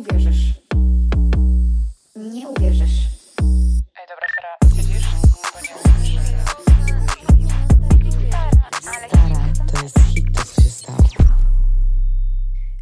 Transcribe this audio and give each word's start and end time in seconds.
uwierzysz. 0.00 0.40
Nie 2.16 2.48
uwierzysz. 2.48 2.98
Ej, 4.00 4.06
dobra, 4.08 4.26
Sara, 4.34 4.56
nie 4.62 4.68
Stara, 9.08 9.52
to 9.72 9.82
jest 9.82 9.98
hit, 10.14 10.26
to 10.36 10.44
co 10.44 10.62
się 10.62 10.68
stało. 10.68 10.98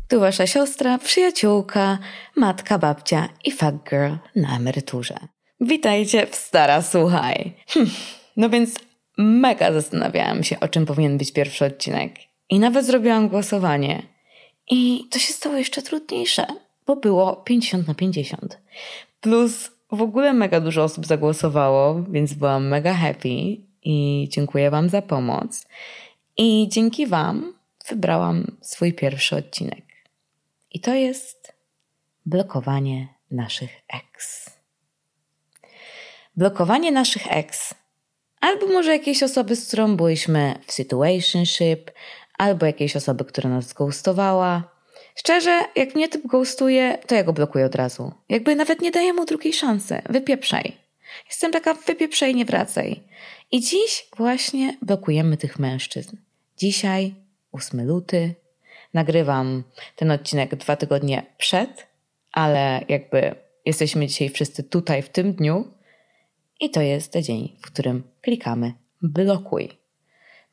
Tu 0.09 0.21
wasza 0.21 0.47
siostra, 0.47 0.99
przyjaciółka, 0.99 1.99
matka, 2.37 2.79
babcia 2.79 3.29
i 3.45 3.53
fuck 3.53 3.91
girl 3.91 4.13
na 4.37 4.57
emeryturze. 4.57 5.19
Witajcie 5.61 6.27
w 6.27 6.35
Stara 6.35 6.83
Słuchaj. 6.83 7.55
Hm, 7.69 7.91
no 8.37 8.51
więc 8.51 8.75
mega 9.19 9.73
zastanawiałam 9.73 10.45
się, 10.45 10.61
o 10.61 10.69
czym 10.69 10.87
powinien 10.87 11.19
być 11.19 11.33
pierwszy 11.33 11.65
odcinek. 11.65 12.15
I 12.51 12.59
nawet 12.59 12.87
zrobiłam 12.87 13.29
głosowanie. 13.29 14.03
I 14.71 15.05
to 15.11 15.19
się 15.19 15.33
stało 15.33 15.57
jeszcze 15.57 15.83
trudniejsze, 15.83 16.47
bo 16.89 16.97
było 16.97 17.37
50 17.37 17.89
na 17.89 17.95
50. 17.95 18.59
Plus 19.21 19.71
w 19.93 20.03
ogóle 20.03 20.33
mega 20.33 20.61
dużo 20.61 20.85
osób 20.85 21.07
zagłosowało, 21.07 22.03
więc 22.03 22.35
byłam 22.35 22.69
mega 22.69 22.95
happy 22.95 23.57
i 23.83 24.29
dziękuję 24.31 24.71
Wam 24.71 24.89
za 24.89 25.03
pomoc. 25.03 25.67
I 26.37 26.69
dzięki 26.71 27.07
Wam 27.07 27.55
wybrałam 27.89 28.57
swój 28.61 28.93
pierwszy 28.93 29.37
odcinek. 29.37 29.85
I 30.71 30.81
to 30.81 30.95
jest 30.95 31.53
blokowanie 32.27 33.09
naszych 33.31 33.71
ex. 33.89 34.51
Blokowanie 36.37 36.93
naszych 36.93 37.33
ex. 37.33 37.75
Albo 38.41 38.67
może 38.67 38.93
jakiejś 38.93 39.23
osoby, 39.23 39.57
z 39.57 39.69
którą 39.69 39.97
byliśmy 39.97 40.59
w 40.67 40.73
situationship, 40.73 41.91
albo 42.39 42.67
jakiejś 42.67 42.97
osoby, 42.97 43.25
która 43.25 43.51
nas 43.51 43.73
ghostowała. 43.73 44.78
Szczerze, 45.19 45.65
jak 45.77 45.95
mnie 45.95 46.09
typ 46.09 46.27
ghostuje, 46.27 46.99
to 47.07 47.15
ja 47.15 47.25
go 47.25 47.33
blokuję 47.33 47.67
od 47.67 47.75
razu. 47.75 48.13
Jakby 48.29 48.57
nawet 48.57 48.81
nie 48.81 48.91
daję 48.91 49.13
mu 49.13 49.25
drugiej 49.25 49.53
szansy. 49.53 50.03
Wypieprzaj. 50.09 50.77
Jestem 51.29 51.53
taka 51.53 51.75
wypieprzaj, 51.75 52.35
nie 52.35 52.45
wracaj. 52.45 53.03
I 53.53 53.61
dziś 53.61 54.09
właśnie 54.17 54.77
blokujemy 54.83 55.37
tych 55.37 55.59
mężczyzn. 55.59 56.17
Dzisiaj, 56.57 57.15
8 57.53 57.87
luty, 57.87 58.35
nagrywam 58.95 59.65
ten 59.97 60.11
odcinek 60.11 60.57
dwa 60.57 60.77
tygodnie 60.77 61.27
przed, 61.39 61.87
ale 62.33 62.81
jakby 62.89 63.35
jesteśmy 63.65 64.07
dzisiaj 64.07 64.29
wszyscy 64.29 64.63
tutaj 64.63 65.03
w 65.03 65.09
tym 65.09 65.33
dniu 65.33 65.75
i 66.61 66.71
to 66.71 66.81
jest 66.81 67.17
dzień, 67.17 67.57
w 67.63 67.67
którym 67.67 68.03
klikamy 68.23 68.73
blokuj. 69.03 69.69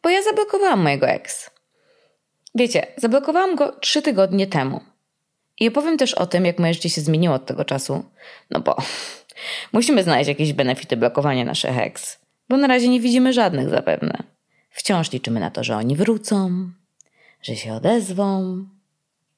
Bo 0.04 0.09
ja 0.09 0.23
zablokowałam 0.23 0.82
mojego 0.82 1.08
ex. 1.08 1.55
Wiecie, 2.56 2.88
zablokowałam 2.98 3.56
go 3.56 3.72
trzy 3.72 4.02
tygodnie 4.02 4.48
temu. 4.48 4.81
I 5.59 5.67
opowiem 5.67 5.98
też 5.98 6.14
o 6.14 6.25
tym, 6.25 6.45
jak 6.45 6.59
moje 6.59 6.73
życie 6.73 6.89
się 6.89 7.02
zmieniło 7.02 7.36
od 7.36 7.45
tego 7.45 7.66
czasu. 7.66 8.06
No 8.50 8.59
bo 8.59 8.78
musimy 9.73 10.03
znaleźć 10.03 10.28
jakieś 10.28 10.53
benefity 10.53 10.98
blokowania 10.98 11.45
naszych 11.45 11.78
ex, 11.78 12.20
bo 12.50 12.58
na 12.58 12.67
razie 12.67 12.88
nie 12.88 13.00
widzimy 13.00 13.33
żadnych 13.33 13.70
zapewne. 13.70 14.23
Wciąż 14.70 15.11
liczymy 15.11 15.39
na 15.39 15.52
to, 15.52 15.64
że 15.64 15.78
oni 15.78 15.95
wrócą, 15.95 16.70
że 17.42 17.56
się 17.56 17.73
odezwą. 17.73 18.58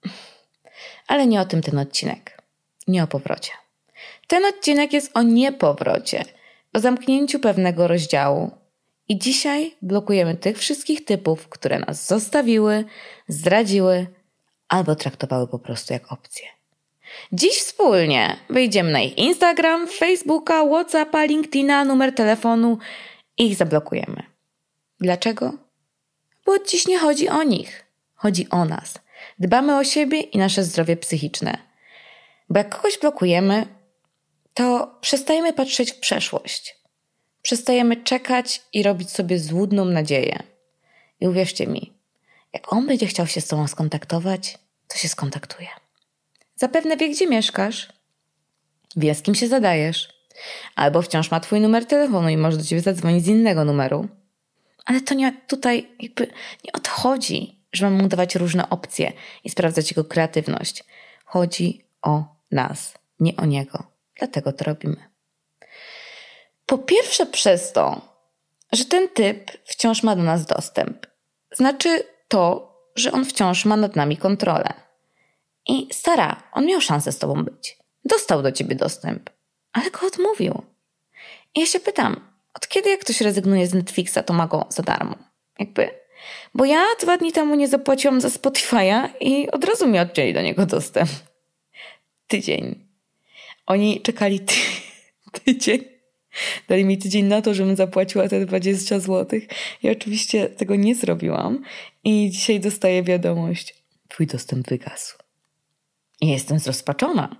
Ale 1.07 1.27
nie 1.27 1.41
o 1.41 1.45
tym 1.45 1.61
ten 1.61 1.79
odcinek. 1.79 2.41
Nie 2.87 3.03
o 3.03 3.07
powrocie. 3.07 3.51
Ten 4.27 4.45
odcinek 4.45 4.93
jest 4.93 5.11
o 5.13 5.21
niepowrocie, 5.21 6.25
o 6.73 6.79
zamknięciu 6.79 7.39
pewnego 7.39 7.87
rozdziału. 7.87 8.51
I 9.09 9.17
dzisiaj 9.17 9.75
blokujemy 9.81 10.35
tych 10.35 10.57
wszystkich 10.57 11.05
typów, 11.05 11.49
które 11.49 11.79
nas 11.79 12.07
zostawiły, 12.07 12.85
zdradziły 13.27 14.07
albo 14.67 14.95
traktowały 14.95 15.47
po 15.47 15.59
prostu 15.59 15.93
jak 15.93 16.11
opcję. 16.11 16.47
Dziś 17.31 17.59
wspólnie 17.59 18.37
wejdziemy 18.49 18.91
na 18.91 18.99
ich 18.99 19.17
Instagram, 19.17 19.87
Facebooka, 19.87 20.65
Whatsappa, 20.65 21.23
LinkedIna, 21.23 21.85
numer 21.85 22.15
telefonu 22.15 22.77
i 23.37 23.47
ich 23.47 23.55
zablokujemy. 23.55 24.23
Dlaczego? 24.99 25.53
Bo 26.45 26.59
dziś 26.59 26.87
nie 26.87 26.99
chodzi 26.99 27.29
o 27.29 27.43
nich, 27.43 27.85
chodzi 28.15 28.49
o 28.49 28.65
nas. 28.65 28.93
Dbamy 29.39 29.77
o 29.77 29.83
siebie 29.83 30.19
i 30.19 30.37
nasze 30.37 30.63
zdrowie 30.63 30.97
psychiczne. 30.97 31.57
Bo 32.49 32.57
jak 32.57 32.75
kogoś 32.75 32.97
blokujemy, 32.97 33.65
to 34.53 34.95
przestajemy 35.01 35.53
patrzeć 35.53 35.91
w 35.91 35.99
przeszłość. 35.99 36.75
Przestajemy 37.47 37.95
czekać 38.03 38.61
i 38.73 38.83
robić 38.83 39.11
sobie 39.11 39.39
złudną 39.39 39.85
nadzieję. 39.85 40.43
I 41.19 41.27
uwierzcie 41.27 41.67
mi, 41.67 41.93
jak 42.53 42.73
on 42.73 42.87
będzie 42.87 43.07
chciał 43.07 43.27
się 43.27 43.41
z 43.41 43.47
tobą 43.47 43.67
skontaktować, 43.67 44.57
to 44.87 44.97
się 44.97 45.07
skontaktuje. 45.07 45.67
Zapewne 46.55 46.97
wie, 46.97 47.09
gdzie 47.09 47.27
mieszkasz, 47.27 47.89
wie, 48.95 49.15
z 49.15 49.21
kim 49.21 49.35
się 49.35 49.47
zadajesz, 49.47 50.09
albo 50.75 51.01
wciąż 51.01 51.31
ma 51.31 51.39
twój 51.39 51.61
numer 51.61 51.85
telefonu 51.85 52.29
i 52.29 52.37
może 52.37 52.57
do 52.57 52.63
ciebie 52.63 52.81
zadzwonić 52.81 53.25
z 53.25 53.27
innego 53.27 53.65
numeru. 53.65 54.07
Ale 54.85 55.01
to 55.01 55.13
nie 55.13 55.33
tutaj 55.47 55.89
jakby 55.99 56.27
nie 56.65 56.71
o 56.73 56.79
to 56.79 56.91
chodzi, 56.91 57.59
że 57.73 57.89
mamy 57.89 58.03
mu 58.03 58.07
dawać 58.09 58.35
różne 58.35 58.69
opcje 58.69 59.13
i 59.43 59.49
sprawdzać 59.49 59.91
jego 59.91 60.03
kreatywność. 60.03 60.83
Chodzi 61.25 61.83
o 62.01 62.23
nas, 62.51 62.93
nie 63.19 63.35
o 63.35 63.45
niego. 63.45 63.83
Dlatego 64.15 64.53
to 64.53 64.63
robimy. 64.63 65.16
Po 66.67 66.77
pierwsze 66.77 67.25
przez 67.25 67.71
to, 67.71 68.01
że 68.71 68.85
ten 68.85 69.09
typ 69.09 69.51
wciąż 69.65 70.03
ma 70.03 70.15
do 70.15 70.23
nas 70.23 70.45
dostęp. 70.45 71.07
Znaczy 71.51 72.03
to, 72.27 72.73
że 72.95 73.11
on 73.11 73.25
wciąż 73.25 73.65
ma 73.65 73.77
nad 73.77 73.95
nami 73.95 74.17
kontrolę. 74.17 74.73
I 75.67 75.87
stara, 75.91 76.43
on 76.51 76.65
miał 76.65 76.81
szansę 76.81 77.11
z 77.11 77.19
tobą 77.19 77.43
być. 77.43 77.77
Dostał 78.05 78.41
do 78.41 78.51
ciebie 78.51 78.75
dostęp, 78.75 79.29
ale 79.73 79.91
go 79.91 80.07
odmówił. 80.07 80.61
I 81.55 81.59
ja 81.59 81.65
się 81.65 81.79
pytam, 81.79 82.29
od 82.53 82.67
kiedy 82.67 82.89
jak 82.89 82.99
ktoś 82.99 83.21
rezygnuje 83.21 83.67
z 83.67 83.73
Netflixa, 83.73 84.17
to 84.25 84.33
ma 84.33 84.47
go 84.47 84.65
za 84.69 84.83
darmo? 84.83 85.15
Jakby. 85.59 85.89
Bo 86.53 86.65
ja 86.65 86.83
dwa 87.01 87.17
dni 87.17 87.31
temu 87.31 87.55
nie 87.55 87.67
zapłaciłam 87.67 88.21
za 88.21 88.27
Spotify'a 88.27 89.09
i 89.19 89.51
od 89.51 89.63
razu 89.63 89.87
mi 89.87 89.99
odcięli 89.99 90.33
do 90.33 90.41
niego 90.41 90.65
dostęp. 90.65 91.09
Tydzień. 92.27 92.87
Oni 93.65 94.01
czekali 94.01 94.39
ty 94.39 94.55
tydzień. 95.45 95.96
Dali 96.67 96.85
mi 96.85 96.97
tydzień 96.97 97.25
na 97.25 97.41
to, 97.41 97.53
żebym 97.53 97.75
zapłaciła 97.75 98.29
te 98.29 98.45
20 98.45 98.99
zł. 98.99 99.39
Ja 99.83 99.91
oczywiście 99.91 100.49
tego 100.49 100.75
nie 100.75 100.95
zrobiłam 100.95 101.63
i 102.03 102.29
dzisiaj 102.29 102.59
dostaję 102.59 103.03
wiadomość. 103.03 103.75
Twój 104.07 104.27
dostęp 104.27 104.67
wygasł. 104.67 105.17
I 106.21 106.27
jestem 106.27 106.59
zrozpaczona, 106.59 107.35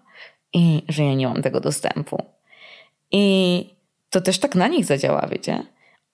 i 0.53 0.83
że 0.89 1.03
ja 1.03 1.13
nie 1.13 1.27
mam 1.27 1.41
tego 1.41 1.59
dostępu. 1.59 2.25
I 3.11 3.65
to 4.09 4.21
też 4.21 4.39
tak 4.39 4.55
na 4.55 4.67
nich 4.67 4.85
zadziała, 4.85 5.27
wiecie? 5.31 5.63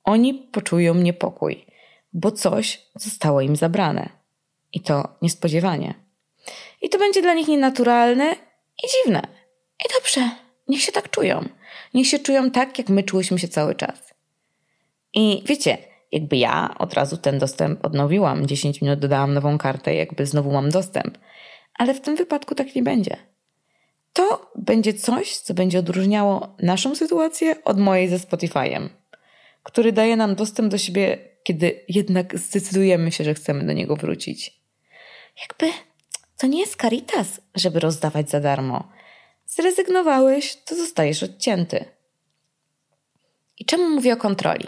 Oni 0.04 0.34
poczują 0.34 0.96
niepokój, 0.96 1.66
bo 2.14 2.32
coś 2.32 2.82
zostało 2.96 3.42
im 3.42 3.56
zabrane. 3.56 4.10
I 4.74 4.80
to 4.80 5.08
niespodziewanie. 5.22 5.94
I 6.82 6.90
to 6.90 6.98
będzie 6.98 7.22
dla 7.22 7.34
nich 7.34 7.48
nienaturalne 7.48 8.36
i 8.84 8.88
dziwne. 8.88 9.28
I 9.86 9.94
dobrze, 10.00 10.30
niech 10.68 10.82
się 10.82 10.92
tak 10.92 11.10
czują. 11.10 11.50
Niech 11.94 12.08
się 12.08 12.20
czują 12.20 12.52
tak, 12.52 12.78
jak 12.78 12.90
my 12.90 13.04
czułyśmy 13.04 13.40
się 13.40 13.48
cały 13.48 13.76
czas. 13.76 14.14
I 15.14 15.44
wiecie, 15.46 15.78
jakby 16.12 16.38
ja 16.38 16.76
od 16.80 16.94
razu 16.94 17.18
ten 17.18 17.40
dostęp 17.40 17.86
odnowiłam, 17.86 18.48
10 18.48 18.82
minut 18.82 19.00
dodałam 19.00 19.34
nową 19.34 19.58
kartę, 19.58 19.96
jakby 19.96 20.26
znowu 20.26 20.52
mam 20.52 20.70
dostęp. 20.70 21.18
Ale 21.74 21.94
w 21.94 22.02
tym 22.02 22.16
wypadku 22.16 22.56
tak 22.56 22.76
nie 22.76 22.84
będzie. 22.84 23.18
To 24.14 24.52
będzie 24.56 24.94
coś, 24.94 25.38
co 25.38 25.54
będzie 25.54 25.80
odróżniało 25.80 26.56
naszą 26.60 26.96
sytuację 26.96 27.64
od 27.64 27.80
mojej 27.80 28.08
ze 28.10 28.18
Spotify'em, 28.18 28.90
który 29.64 29.92
daje 29.92 30.16
nam 30.16 30.36
dostęp 30.36 30.72
do 30.72 30.78
siebie, 30.78 31.18
kiedy 31.44 31.86
jednak 31.90 32.40
zdecydujemy 32.40 33.12
się, 33.12 33.24
że 33.24 33.34
chcemy 33.34 33.66
do 33.66 33.74
niego 33.74 33.96
wrócić. 33.96 34.62
Jakby 35.42 35.78
to 36.38 36.48
nie 36.48 36.60
jest 36.60 36.82
caritas, 36.82 37.42
żeby 37.56 37.80
rozdawać 37.80 38.30
za 38.30 38.40
darmo. 38.40 38.90
Zrezygnowałeś, 39.46 40.56
to 40.66 40.76
zostajesz 40.76 41.24
odcięty. 41.24 41.86
I 43.60 43.66
czemu 43.66 43.90
mówię 43.90 44.14
o 44.14 44.18
kontroli? 44.18 44.68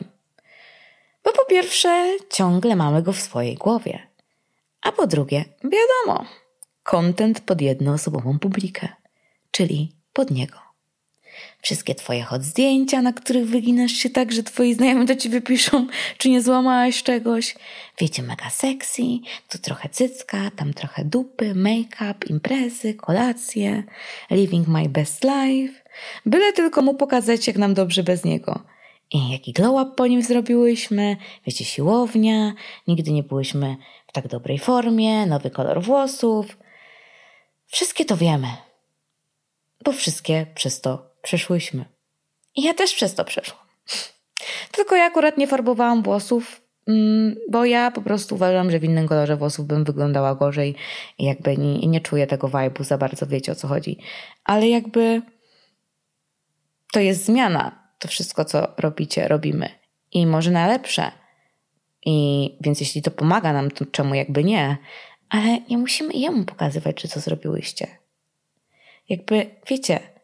Bo 1.23 1.31
po 1.31 1.45
pierwsze, 1.45 2.17
ciągle 2.29 2.75
mamy 2.75 3.03
go 3.03 3.13
w 3.13 3.19
swojej 3.19 3.55
głowie. 3.55 4.07
A 4.81 4.91
po 4.91 5.07
drugie, 5.07 5.45
wiadomo, 5.63 6.25
content 6.83 7.41
pod 7.41 7.61
jednoosobową 7.61 8.39
publikę, 8.39 8.87
czyli 9.51 9.95
pod 10.13 10.31
niego. 10.31 10.64
Wszystkie 11.65 11.95
twoje 11.95 12.23
hot 12.23 12.43
zdjęcia, 12.43 13.01
na 13.01 13.13
których 13.13 13.47
wyginasz 13.47 13.91
się 13.91 14.09
tak, 14.09 14.31
że 14.31 14.43
twoi 14.43 14.73
znajomi 14.73 15.05
do 15.05 15.15
ciebie 15.15 15.41
piszą, 15.41 15.87
czy 16.17 16.29
nie 16.29 16.41
złamałaś 16.41 17.03
czegoś. 17.03 17.55
Wiecie, 17.99 18.23
mega 18.23 18.49
sexy, 18.49 19.01
tu 19.49 19.57
trochę 19.57 19.89
cycka, 19.89 20.51
tam 20.55 20.73
trochę 20.73 21.05
dupy, 21.05 21.55
make-up, 21.55 22.25
imprezy, 22.29 22.93
kolacje, 22.93 23.83
living 24.31 24.67
my 24.67 24.89
best 24.89 25.23
life. 25.23 25.73
Byle 26.25 26.53
tylko 26.53 26.81
mu 26.81 26.93
pokazać, 26.93 27.47
jak 27.47 27.57
nam 27.57 27.73
dobrze 27.73 28.03
bez 28.03 28.23
niego. 28.23 28.59
I 29.11 29.31
jaki 29.31 29.53
glow 29.53 29.87
up 29.87 29.95
po 29.95 30.07
nim 30.07 30.21
zrobiłyśmy, 30.21 31.17
wiecie, 31.45 31.65
siłownia, 31.65 32.53
nigdy 32.87 33.11
nie 33.11 33.23
byłyśmy 33.23 33.77
w 34.07 34.11
tak 34.11 34.27
dobrej 34.27 34.59
formie, 34.59 35.25
nowy 35.25 35.49
kolor 35.49 35.83
włosów. 35.83 36.57
Wszystkie 37.67 38.05
to 38.05 38.17
wiemy. 38.17 38.47
bo 39.85 39.91
wszystkie 39.91 40.45
przez 40.55 40.81
to 40.81 41.14
przeszłyśmy. 41.25 41.85
I 42.55 42.63
ja 42.63 42.73
też 42.73 42.93
przez 42.93 43.15
to 43.15 43.25
przeszłam. 43.25 43.65
Tylko 44.71 44.95
ja 44.95 45.05
akurat 45.05 45.37
nie 45.37 45.47
farbowałam 45.47 46.03
włosów, 46.03 46.61
mm, 46.87 47.35
bo 47.51 47.65
ja 47.65 47.91
po 47.91 48.01
prostu 48.01 48.35
uważam, 48.35 48.71
że 48.71 48.79
w 48.79 48.83
innym 48.83 49.07
kolorze 49.07 49.37
włosów 49.37 49.67
bym 49.67 49.83
wyglądała 49.83 50.35
gorzej 50.35 50.75
i 51.17 51.25
jakby 51.25 51.57
nie, 51.57 51.87
nie 51.87 52.01
czuję 52.01 52.27
tego 52.27 52.47
vibe'u 52.47 52.83
za 52.83 52.97
bardzo, 52.97 53.27
wiecie 53.27 53.51
o 53.51 53.55
co 53.55 53.67
chodzi. 53.67 53.97
Ale 54.43 54.67
jakby 54.67 55.21
to 56.93 56.99
jest 56.99 57.25
zmiana. 57.25 57.85
To 57.99 58.07
wszystko, 58.07 58.45
co 58.45 58.67
robicie, 58.77 59.27
robimy. 59.27 59.69
I 60.11 60.27
może 60.27 60.51
na 60.51 60.67
lepsze. 60.67 61.11
I 62.05 62.57
więc 62.61 62.79
jeśli 62.79 63.01
to 63.01 63.11
pomaga 63.11 63.53
nam, 63.53 63.71
to 63.71 63.85
czemu 63.85 64.15
jakby 64.15 64.43
nie? 64.43 64.77
Ale 65.29 65.59
nie 65.69 65.77
musimy 65.77 66.13
jemu 66.13 66.45
pokazywać, 66.45 67.01
że 67.01 67.07
co 67.07 67.19
zrobiłyście. 67.19 67.87
Jakby, 69.09 69.49
wiecie, 69.69 70.14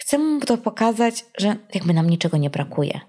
chcę 0.00 0.18
mu 0.18 0.40
to 0.40 0.58
pokazać, 0.58 1.24
że 1.38 1.56
jakby 1.74 1.94
nam 1.94 2.10
niczego 2.10 2.36
nie 2.36 2.50
brakuje. 2.50 3.00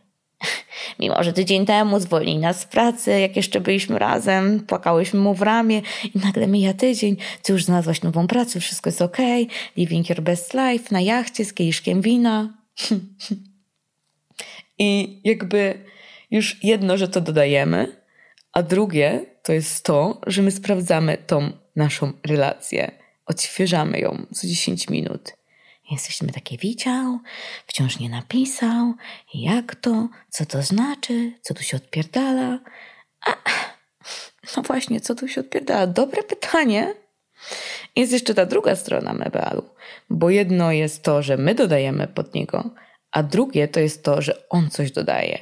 Mimo, 1.00 1.24
że 1.24 1.34
tydzień 1.34 1.66
temu 1.66 2.00
zwolnili 2.00 2.40
nas 2.40 2.60
z 2.60 2.66
pracy, 2.66 3.20
jak 3.20 3.36
jeszcze 3.36 3.62
byliśmy 3.62 4.00
razem, 4.00 4.60
płakałyśmy 4.60 5.20
mu 5.20 5.34
w 5.34 5.42
ramię 5.42 5.82
i 6.16 6.20
nagle 6.20 6.48
mija 6.48 6.74
tydzień, 6.74 7.18
ty 7.44 7.54
już 7.54 7.66
znalazłaś 7.66 8.02
nową 8.02 8.28
pracę, 8.28 8.60
wszystko 8.60 8.88
jest 8.88 9.02
ok, 9.02 9.18
living 9.78 10.10
your 10.10 10.22
best 10.22 10.54
life 10.54 10.86
na 10.92 11.02
jachcie 11.02 11.46
z 11.46 11.54
kieliszkiem 11.54 12.02
wina. 12.02 12.54
I 14.80 15.20
jakby 15.24 15.86
już 16.32 16.64
jedno, 16.64 16.98
że 16.98 17.08
to 17.08 17.22
dodajemy, 17.22 18.02
a 18.54 18.64
drugie 18.64 19.26
to 19.44 19.54
jest 19.54 19.86
to, 19.86 20.22
że 20.28 20.42
my 20.42 20.52
sprawdzamy 20.52 21.18
tą 21.18 21.52
naszą 21.76 22.14
relację, 22.28 22.92
odświeżamy 23.26 24.00
ją 24.00 24.26
co 24.34 24.48
10 24.48 24.90
minut. 24.90 25.41
Jesteśmy 25.92 26.32
takie 26.32 26.58
widział, 26.58 27.20
wciąż 27.68 28.00
nie 28.00 28.10
napisał, 28.10 28.94
jak 29.34 29.76
to, 29.76 30.10
co 30.30 30.46
to 30.46 30.62
znaczy, 30.62 31.32
co 31.42 31.54
tu 31.54 31.64
się 31.64 31.78
odpierdala. 31.78 32.60
A, 33.26 33.36
no 34.58 34.64
właśnie, 34.64 35.02
co 35.02 35.16
tu 35.16 35.28
się 35.28 35.42
odpierdala? 35.42 35.88
Dobre 35.88 36.24
pytanie. 36.24 36.94
Jest 37.96 38.12
jeszcze 38.12 38.34
ta 38.34 38.46
druga 38.46 38.76
strona 38.76 39.14
mebalu, 39.14 39.64
bo 40.10 40.30
jedno 40.30 40.72
jest 40.72 41.04
to, 41.04 41.22
że 41.22 41.38
my 41.38 41.56
dodajemy 41.56 42.08
pod 42.08 42.34
niego, 42.34 42.70
a 43.12 43.24
drugie 43.24 43.68
to 43.68 43.80
jest 43.80 44.04
to, 44.04 44.22
że 44.22 44.50
on 44.50 44.70
coś 44.70 44.92
dodaje. 44.92 45.40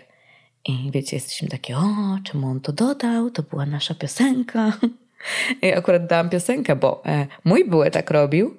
I 0.65 0.91
wiecie, 0.93 1.15
jesteśmy 1.15 1.47
takie, 1.47 1.77
o, 1.77 2.17
czemu 2.23 2.47
on 2.47 2.59
to 2.59 2.71
dodał? 2.71 3.29
To 3.29 3.43
była 3.43 3.65
nasza 3.65 3.95
piosenka. 3.95 4.73
I 5.61 5.73
akurat 5.73 6.07
dałam 6.07 6.29
piosenkę, 6.29 6.75
bo 6.75 7.05
e, 7.05 7.27
mój 7.43 7.65
były 7.65 7.91
tak 7.91 8.11
robił. 8.11 8.57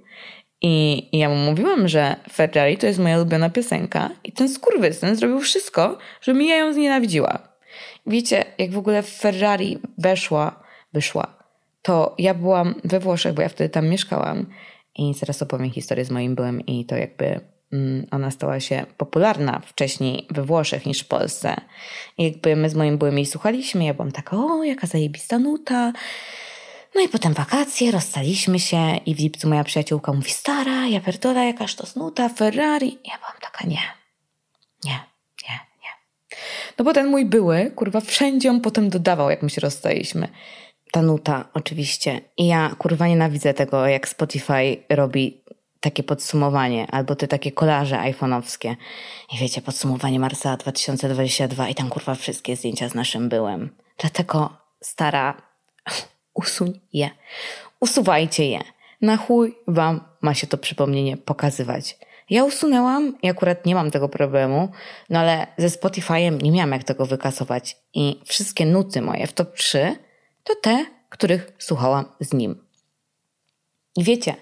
I, 0.63 1.09
ja 1.19 1.29
mu 1.29 1.37
mówiłam, 1.37 1.89
że 1.89 2.17
Ferrari 2.33 2.79
to 2.79 2.87
jest 2.87 2.99
moja 2.99 3.17
ulubiona 3.17 3.51
piosenka. 3.51 4.11
I 4.25 4.33
ten 4.33 4.49
skurwysyn 4.49 5.17
zrobił 5.17 5.41
wszystko, 5.41 5.99
żebym 6.21 6.43
ja 6.43 6.57
ją 6.57 6.73
znienawidziła. 6.73 7.39
Wiecie, 8.07 8.45
jak 8.59 8.71
w 8.71 8.79
ogóle 8.79 9.03
Ferrari 9.03 9.79
weszła, 9.99 10.63
wyszła, 10.93 11.27
to 11.83 12.15
ja 12.19 12.35
byłam 12.35 12.75
we 12.85 13.01
Włoszech, 13.01 13.35
bo 13.35 13.43
ja 13.43 13.49
wtedy 13.49 13.71
tam 13.71 13.89
mieszkałam. 13.89 14.47
I 14.97 15.15
zaraz 15.15 15.43
opowiem 15.43 15.71
historię 15.71 16.05
z 16.05 16.11
moim 16.11 16.35
byłem 16.35 16.61
i 16.67 16.85
to 16.85 16.97
jakby 16.97 17.41
Mm, 17.73 18.07
ona 18.11 18.31
stała 18.31 18.61
się 18.61 18.87
popularna 18.97 19.61
wcześniej 19.67 20.27
we 20.31 20.43
Włoszech 20.43 20.87
niż 20.87 21.01
w 21.01 21.09
Polsce. 21.09 21.57
I 22.19 22.25
jakby 22.25 22.57
my 22.57 22.71
z 22.71 22.75
moim 22.75 22.99
byłym 22.99 23.17
jej 23.19 23.27
słuchaliśmy, 23.27 23.85
ja 23.85 23.95
byłam 23.95 24.13
taka, 24.13 24.37
o, 24.37 24.65
jaka 24.65 24.87
zajebista 24.87 25.39
nuta. 25.39 25.93
No 26.95 27.01
i 27.01 27.09
potem 27.09 27.35
wakacje, 27.35 27.91
rozstaliśmy 27.91 28.61
się 28.61 28.97
i 28.97 29.15
w 29.15 29.19
lipcu 29.19 29.49
moja 29.49 29.65
przyjaciółka 29.65 30.13
mówi, 30.13 30.31
stara, 30.31 30.87
ja 30.87 31.01
perdola, 31.01 31.45
jakaż 31.45 31.75
to 31.75 31.87
nuta, 31.97 32.29
Ferrari. 32.29 32.99
Ja 33.05 33.19
byłam 33.19 33.37
taka, 33.41 33.67
nie, 33.67 33.83
nie, 34.85 35.01
nie, 35.49 35.59
nie. 35.83 35.91
No 36.79 36.85
bo 36.85 36.93
ten 36.93 37.07
mój 37.07 37.25
były, 37.25 37.71
kurwa, 37.71 38.01
wszędzie 38.01 38.51
on 38.51 38.61
potem 38.61 38.91
dodawał, 38.91 39.31
jak 39.31 39.43
my 39.43 39.51
się 39.51 39.61
rozstaliśmy. 39.61 40.29
Ta 40.93 41.03
nuta, 41.03 41.49
oczywiście. 41.55 42.21
I 42.37 42.47
ja, 42.47 42.75
kurwa, 42.79 43.07
nienawidzę 43.07 43.55
tego, 43.55 43.87
jak 43.87 44.09
Spotify 44.09 44.77
robi 44.89 45.41
takie 45.81 46.03
podsumowanie, 46.03 46.87
albo 46.91 47.17
te 47.17 47.29
takie 47.29 47.53
kolaże 47.53 47.97
iPhone'owskie. 47.97 48.77
I 49.33 49.39
wiecie, 49.39 49.63
podsumowanie 49.63 50.21
Marsa 50.21 50.57
2022 50.57 51.69
i 51.69 51.75
tam 51.75 51.91
kurwa 51.91 52.15
wszystkie 52.15 52.57
zdjęcia 52.57 52.89
z 52.89 52.95
naszym 52.95 53.29
byłem. 53.29 53.71
Dlatego 53.99 54.51
stara, 54.81 55.43
usuń 56.41 56.81
je. 56.93 57.11
Usuwajcie 57.81 58.49
je. 58.49 58.61
Na 59.01 59.17
chuj 59.17 59.59
wam 59.69 60.01
ma 60.21 60.35
się 60.35 60.47
to 60.47 60.59
przypomnienie 60.59 61.17
pokazywać. 61.17 61.99
Ja 62.31 62.45
usunęłam 62.45 63.19
i 63.23 63.31
akurat 63.31 63.67
nie 63.67 63.75
mam 63.75 63.91
tego 63.91 64.09
problemu, 64.09 64.69
no 65.11 65.19
ale 65.19 65.47
ze 65.59 65.69
Spotify'em 65.69 66.43
nie 66.43 66.53
miałam 66.53 66.73
jak 66.73 66.85
tego 66.85 67.07
wykasować. 67.07 67.77
I 67.95 68.21
wszystkie 68.25 68.67
nuty 68.67 69.03
moje 69.03 69.27
w 69.27 69.33
top 69.33 69.55
3 69.55 69.97
to 70.45 70.55
te, 70.55 70.87
których 71.09 71.53
słuchałam 71.59 72.05
z 72.21 72.33
nim. 72.33 72.65
I 73.97 74.05
wiecie, 74.05 74.35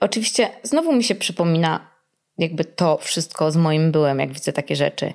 Oczywiście 0.00 0.50
znowu 0.62 0.92
mi 0.92 1.04
się 1.04 1.14
przypomina 1.14 1.90
jakby 2.38 2.64
to 2.64 2.98
wszystko 2.98 3.50
z 3.50 3.56
moim 3.56 3.92
byłem, 3.92 4.18
jak 4.18 4.32
widzę 4.32 4.52
takie 4.52 4.76
rzeczy. 4.76 5.12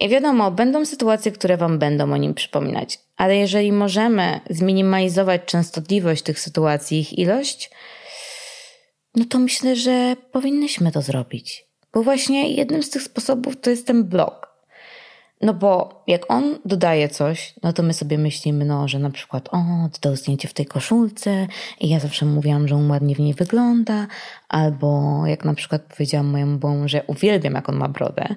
I 0.00 0.08
wiadomo, 0.08 0.50
będą 0.50 0.84
sytuacje, 0.84 1.32
które 1.32 1.56
Wam 1.56 1.78
będą 1.78 2.12
o 2.12 2.16
nim 2.16 2.34
przypominać, 2.34 2.98
ale 3.16 3.36
jeżeli 3.36 3.72
możemy 3.72 4.40
zminimalizować 4.50 5.42
częstotliwość 5.46 6.22
tych 6.22 6.40
sytuacji, 6.40 7.00
ich 7.00 7.18
ilość, 7.18 7.70
no 9.14 9.24
to 9.24 9.38
myślę, 9.38 9.76
że 9.76 10.16
powinnyśmy 10.32 10.92
to 10.92 11.02
zrobić. 11.02 11.64
Bo 11.94 12.02
właśnie 12.02 12.52
jednym 12.52 12.82
z 12.82 12.90
tych 12.90 13.02
sposobów 13.02 13.60
to 13.60 13.70
jest 13.70 13.86
ten 13.86 14.04
blog. 14.04 14.52
No 15.40 15.54
bo 15.54 16.02
jak 16.06 16.30
on 16.30 16.58
dodaje 16.64 17.08
coś, 17.08 17.54
no 17.62 17.72
to 17.72 17.82
my 17.82 17.94
sobie 17.94 18.18
myślimy, 18.18 18.64
no, 18.64 18.88
że 18.88 18.98
na 18.98 19.10
przykład, 19.10 19.48
o, 19.52 19.64
dodał 19.92 20.16
zdjęcie 20.16 20.48
w 20.48 20.54
tej 20.54 20.66
koszulce 20.66 21.46
i 21.80 21.88
ja 21.88 22.00
zawsze 22.00 22.26
mówiłam, 22.26 22.68
że 22.68 22.74
on 22.74 22.90
ładnie 22.90 23.14
w 23.14 23.20
niej 23.20 23.34
wygląda, 23.34 24.06
albo 24.48 25.22
jak 25.26 25.44
na 25.44 25.54
przykład 25.54 25.82
powiedziałam 25.82 26.26
mojemu 26.26 26.58
bomu, 26.58 26.88
że 26.88 27.02
uwielbiam, 27.06 27.54
jak 27.54 27.68
on 27.68 27.76
ma 27.76 27.88
brodę 27.88 28.34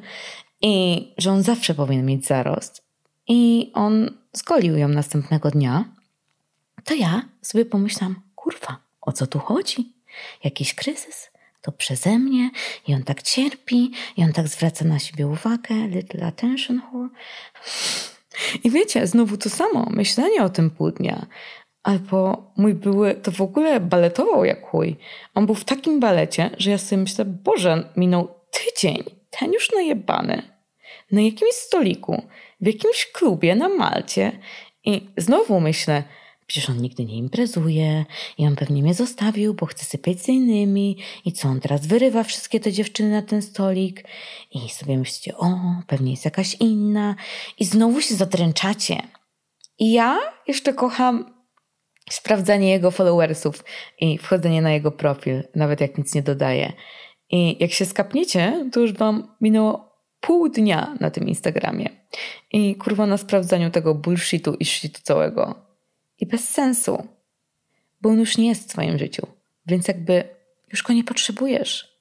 i 0.66 1.14
że 1.18 1.32
on 1.32 1.44
zawsze 1.44 1.74
powinien 1.74 2.06
mieć 2.06 2.26
zarost 2.26 2.84
i 3.28 3.72
on 3.74 4.10
zgolił 4.34 4.78
ją 4.78 4.88
następnego 4.88 5.52
dnia, 5.52 5.86
to 6.84 6.94
ja 6.94 7.22
sobie 7.42 7.66
pomyślałam, 7.66 8.22
kurwa, 8.36 8.78
o 9.02 9.12
co 9.12 9.28
tu 9.28 9.40
chodzi? 9.40 9.94
Jakiś 10.44 10.76
kryzys? 10.76 11.36
to 11.66 11.72
przeze 11.72 12.20
mnie 12.20 12.50
i 12.88 12.94
on 12.94 13.04
tak 13.04 13.22
cierpi 13.22 13.92
i 14.18 14.24
on 14.24 14.34
tak 14.34 14.48
zwraca 14.48 14.86
na 14.86 15.00
siebie 15.00 15.28
uwagę, 15.28 15.76
little 15.88 16.26
attention 16.26 16.82
whore. 16.82 17.10
I 18.64 18.70
wiecie, 18.70 19.08
znowu 19.08 19.38
to 19.38 19.50
samo, 19.50 19.88
myślenie 19.90 20.44
o 20.44 20.50
tym 20.50 20.70
pół. 20.70 20.92
Albo 21.84 22.52
mój 22.58 22.74
były 22.74 23.16
to 23.16 23.32
w 23.32 23.42
ogóle 23.42 23.80
baletował 23.80 24.46
jak 24.46 24.70
chuj. 24.70 24.96
On 25.36 25.46
był 25.46 25.56
w 25.56 25.64
takim 25.64 26.00
balecie, 26.00 26.50
że 26.58 26.72
ja 26.72 26.78
sobie 26.78 27.02
myślę, 27.02 27.26
Boże, 27.26 27.90
minął 27.98 28.28
tydzień, 28.52 29.04
ten 29.30 29.54
już 29.54 29.72
najebany, 29.72 30.55
na 31.12 31.22
jakimś 31.22 31.54
stoliku, 31.54 32.24
w 32.62 32.68
jakimś 32.68 33.06
klubie 33.14 33.56
na 33.56 33.70
Malcie. 33.70 34.40
I 34.84 35.10
znowu 35.18 35.60
myślę, 35.60 36.04
Przecież 36.48 36.70
on 36.70 36.78
nigdy 36.78 37.06
nie 37.06 37.18
imprezuje 37.18 38.06
i 38.38 38.48
on 38.48 38.56
pewnie 38.56 38.84
mnie 38.84 38.94
zostawił, 38.94 39.54
bo 39.54 39.66
chce 39.66 39.86
sypiać 39.86 40.22
z 40.22 40.30
innymi 40.30 40.98
i 41.26 41.32
co 41.32 41.48
on 41.48 41.60
teraz 41.60 41.88
wyrywa 41.88 42.24
wszystkie 42.24 42.60
te 42.60 42.72
dziewczyny 42.72 43.12
na 43.12 43.22
ten 43.22 43.42
stolik 43.42 44.04
i 44.52 44.70
sobie 44.70 44.98
myślicie, 44.98 45.38
o, 45.38 45.60
pewnie 45.88 46.12
jest 46.12 46.26
jakaś 46.26 46.56
inna 46.60 47.16
i 47.60 47.66
znowu 47.66 48.02
się 48.02 48.16
zadręczacie. 48.16 48.98
I 49.80 49.92
ja 49.92 50.20
jeszcze 50.48 50.74
kocham 50.74 51.36
sprawdzanie 52.10 52.70
jego 52.70 52.92
followersów 52.92 53.64
i 54.00 54.18
wchodzenie 54.18 54.62
na 54.62 54.72
jego 54.72 54.92
profil, 54.92 55.44
nawet 55.56 55.82
jak 55.82 55.98
nic 55.98 56.16
nie 56.16 56.22
dodaje. 56.22 56.74
I 57.30 57.58
jak 57.60 57.72
się 57.72 57.86
skapniecie, 57.86 58.70
to 58.74 58.80
już 58.80 58.94
wam 58.94 59.36
minęło 59.42 59.95
pół 60.26 60.50
dnia 60.50 60.96
na 61.00 61.12
tym 61.12 61.28
Instagramie. 61.28 61.90
I 62.52 62.76
kurwa 62.76 63.06
na 63.06 63.18
sprawdzaniu 63.18 63.72
tego 63.72 63.96
bullshitu 63.96 64.54
i 64.54 64.66
shitu 64.66 65.02
całego 65.04 65.56
i 66.20 66.26
bez 66.26 66.50
sensu, 66.50 67.08
bo 68.02 68.10
on 68.10 68.20
już 68.20 68.38
nie 68.38 68.48
jest 68.48 68.64
w 68.64 68.68
Twoim 68.68 68.98
życiu, 68.98 69.28
więc 69.66 69.88
jakby 69.88 70.24
już 70.72 70.84
go 70.84 70.94
nie 70.94 71.04
potrzebujesz. 71.04 72.00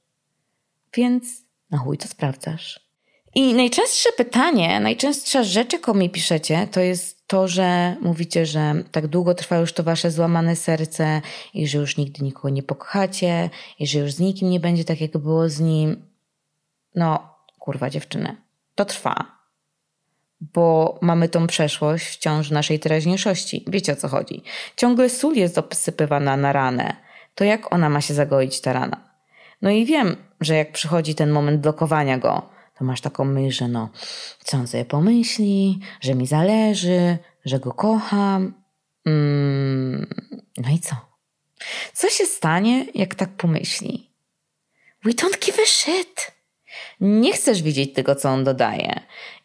Więc 0.94 1.24
na 1.70 1.78
chuj 1.78 1.98
to 1.98 2.08
sprawdzasz. 2.08 2.80
I 3.34 3.54
najczęstsze 3.54 4.10
pytanie, 4.16 4.80
najczęstsza 4.80 5.44
rzecz, 5.44 5.72
jaką 5.72 5.94
mi 5.94 6.10
piszecie, 6.10 6.68
to 6.72 6.80
jest 6.80 7.26
to, 7.26 7.48
że 7.48 7.96
mówicie, 8.00 8.46
że 8.46 8.74
tak 8.92 9.06
długo 9.06 9.34
trwa 9.34 9.56
już 9.56 9.72
to 9.72 9.82
wasze 9.82 10.10
złamane 10.10 10.56
serce 10.56 11.22
i 11.54 11.66
że 11.66 11.78
już 11.78 11.96
nigdy 11.96 12.24
nikogo 12.24 12.48
nie 12.48 12.62
pokochacie 12.62 13.50
i 13.78 13.86
że 13.86 13.98
już 13.98 14.12
z 14.12 14.20
nikim 14.20 14.50
nie 14.50 14.60
będzie 14.60 14.84
tak, 14.84 15.00
jak 15.00 15.18
było 15.18 15.48
z 15.48 15.60
nim. 15.60 16.06
No, 16.94 17.33
kurwa 17.64 17.90
dziewczyny, 17.90 18.36
to 18.74 18.84
trwa 18.84 19.34
bo 20.40 20.98
mamy 21.02 21.28
tą 21.28 21.46
przeszłość 21.46 22.06
wciąż 22.06 22.50
naszej 22.50 22.80
teraźniejszości. 22.80 23.64
Wiecie 23.68 23.92
o 23.92 23.96
co 23.96 24.08
chodzi. 24.08 24.42
Ciągle 24.76 25.10
sól 25.10 25.34
jest 25.34 25.58
obsypywana 25.58 26.36
na 26.36 26.52
ranę. 26.52 26.96
To 27.34 27.44
jak 27.44 27.72
ona 27.72 27.88
ma 27.88 28.00
się 28.00 28.14
zagoić 28.14 28.60
ta 28.60 28.72
rana? 28.72 29.00
No 29.62 29.70
i 29.70 29.84
wiem, 29.84 30.16
że 30.40 30.54
jak 30.54 30.72
przychodzi 30.72 31.14
ten 31.14 31.30
moment 31.30 31.60
blokowania 31.60 32.18
go, 32.18 32.42
to 32.78 32.84
masz 32.84 33.00
taką 33.00 33.24
myśl, 33.24 33.58
że 33.58 33.68
no, 33.68 33.90
co 34.44 34.56
on 34.56 34.66
sobie 34.66 34.84
pomyśli, 34.84 35.80
że 36.00 36.14
mi 36.14 36.26
zależy, 36.26 37.18
że 37.44 37.60
go 37.60 37.72
kocham. 37.72 38.54
Mm, 39.06 40.06
no 40.56 40.70
i 40.70 40.78
co? 40.78 40.96
Co 41.92 42.10
się 42.10 42.26
stanie, 42.26 42.86
jak 42.94 43.14
tak 43.14 43.30
pomyśli? 43.30 44.10
We 45.04 45.10
don't 45.10 45.38
give 45.46 45.58
a 45.58 45.66
shit. 45.66 46.34
Nie 47.00 47.32
chcesz 47.32 47.62
widzieć 47.62 47.92
tego, 47.92 48.14
co 48.14 48.28
on 48.28 48.44
dodaje. 48.44 49.00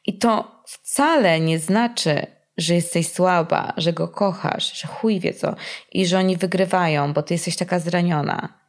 I 0.05 0.17
to 0.17 0.61
wcale 0.65 1.39
nie 1.39 1.59
znaczy, 1.59 2.27
że 2.57 2.75
jesteś 2.75 3.07
słaba, 3.07 3.73
że 3.77 3.93
go 3.93 4.07
kochasz, 4.07 4.81
że 4.81 4.87
chuj 4.87 5.19
wie 5.19 5.33
co 5.33 5.55
i 5.91 6.05
że 6.05 6.17
oni 6.17 6.37
wygrywają, 6.37 7.13
bo 7.13 7.23
ty 7.23 7.33
jesteś 7.33 7.55
taka 7.55 7.79
zraniona. 7.79 8.59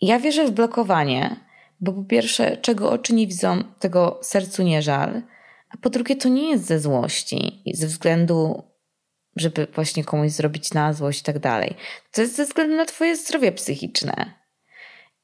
Ja 0.00 0.18
wierzę 0.18 0.46
w 0.46 0.50
blokowanie, 0.50 1.36
bo 1.80 1.92
po 1.92 2.04
pierwsze, 2.04 2.56
czego 2.56 2.90
oczy 2.90 3.14
nie 3.14 3.26
widzą, 3.26 3.64
tego 3.78 4.18
sercu 4.22 4.62
nie 4.62 4.82
żal, 4.82 5.22
a 5.70 5.76
po 5.76 5.90
drugie, 5.90 6.16
to 6.16 6.28
nie 6.28 6.50
jest 6.50 6.66
ze 6.66 6.80
złości, 6.80 7.62
ze 7.74 7.86
względu, 7.86 8.62
żeby 9.36 9.66
właśnie 9.74 10.04
komuś 10.04 10.30
zrobić 10.30 10.74
na 10.74 10.92
złość 10.92 11.20
i 11.20 11.24
tak 11.24 11.38
dalej. 11.38 11.74
To 12.12 12.20
jest 12.20 12.36
ze 12.36 12.44
względu 12.44 12.76
na 12.76 12.84
twoje 12.84 13.16
zdrowie 13.16 13.52
psychiczne. 13.52 14.45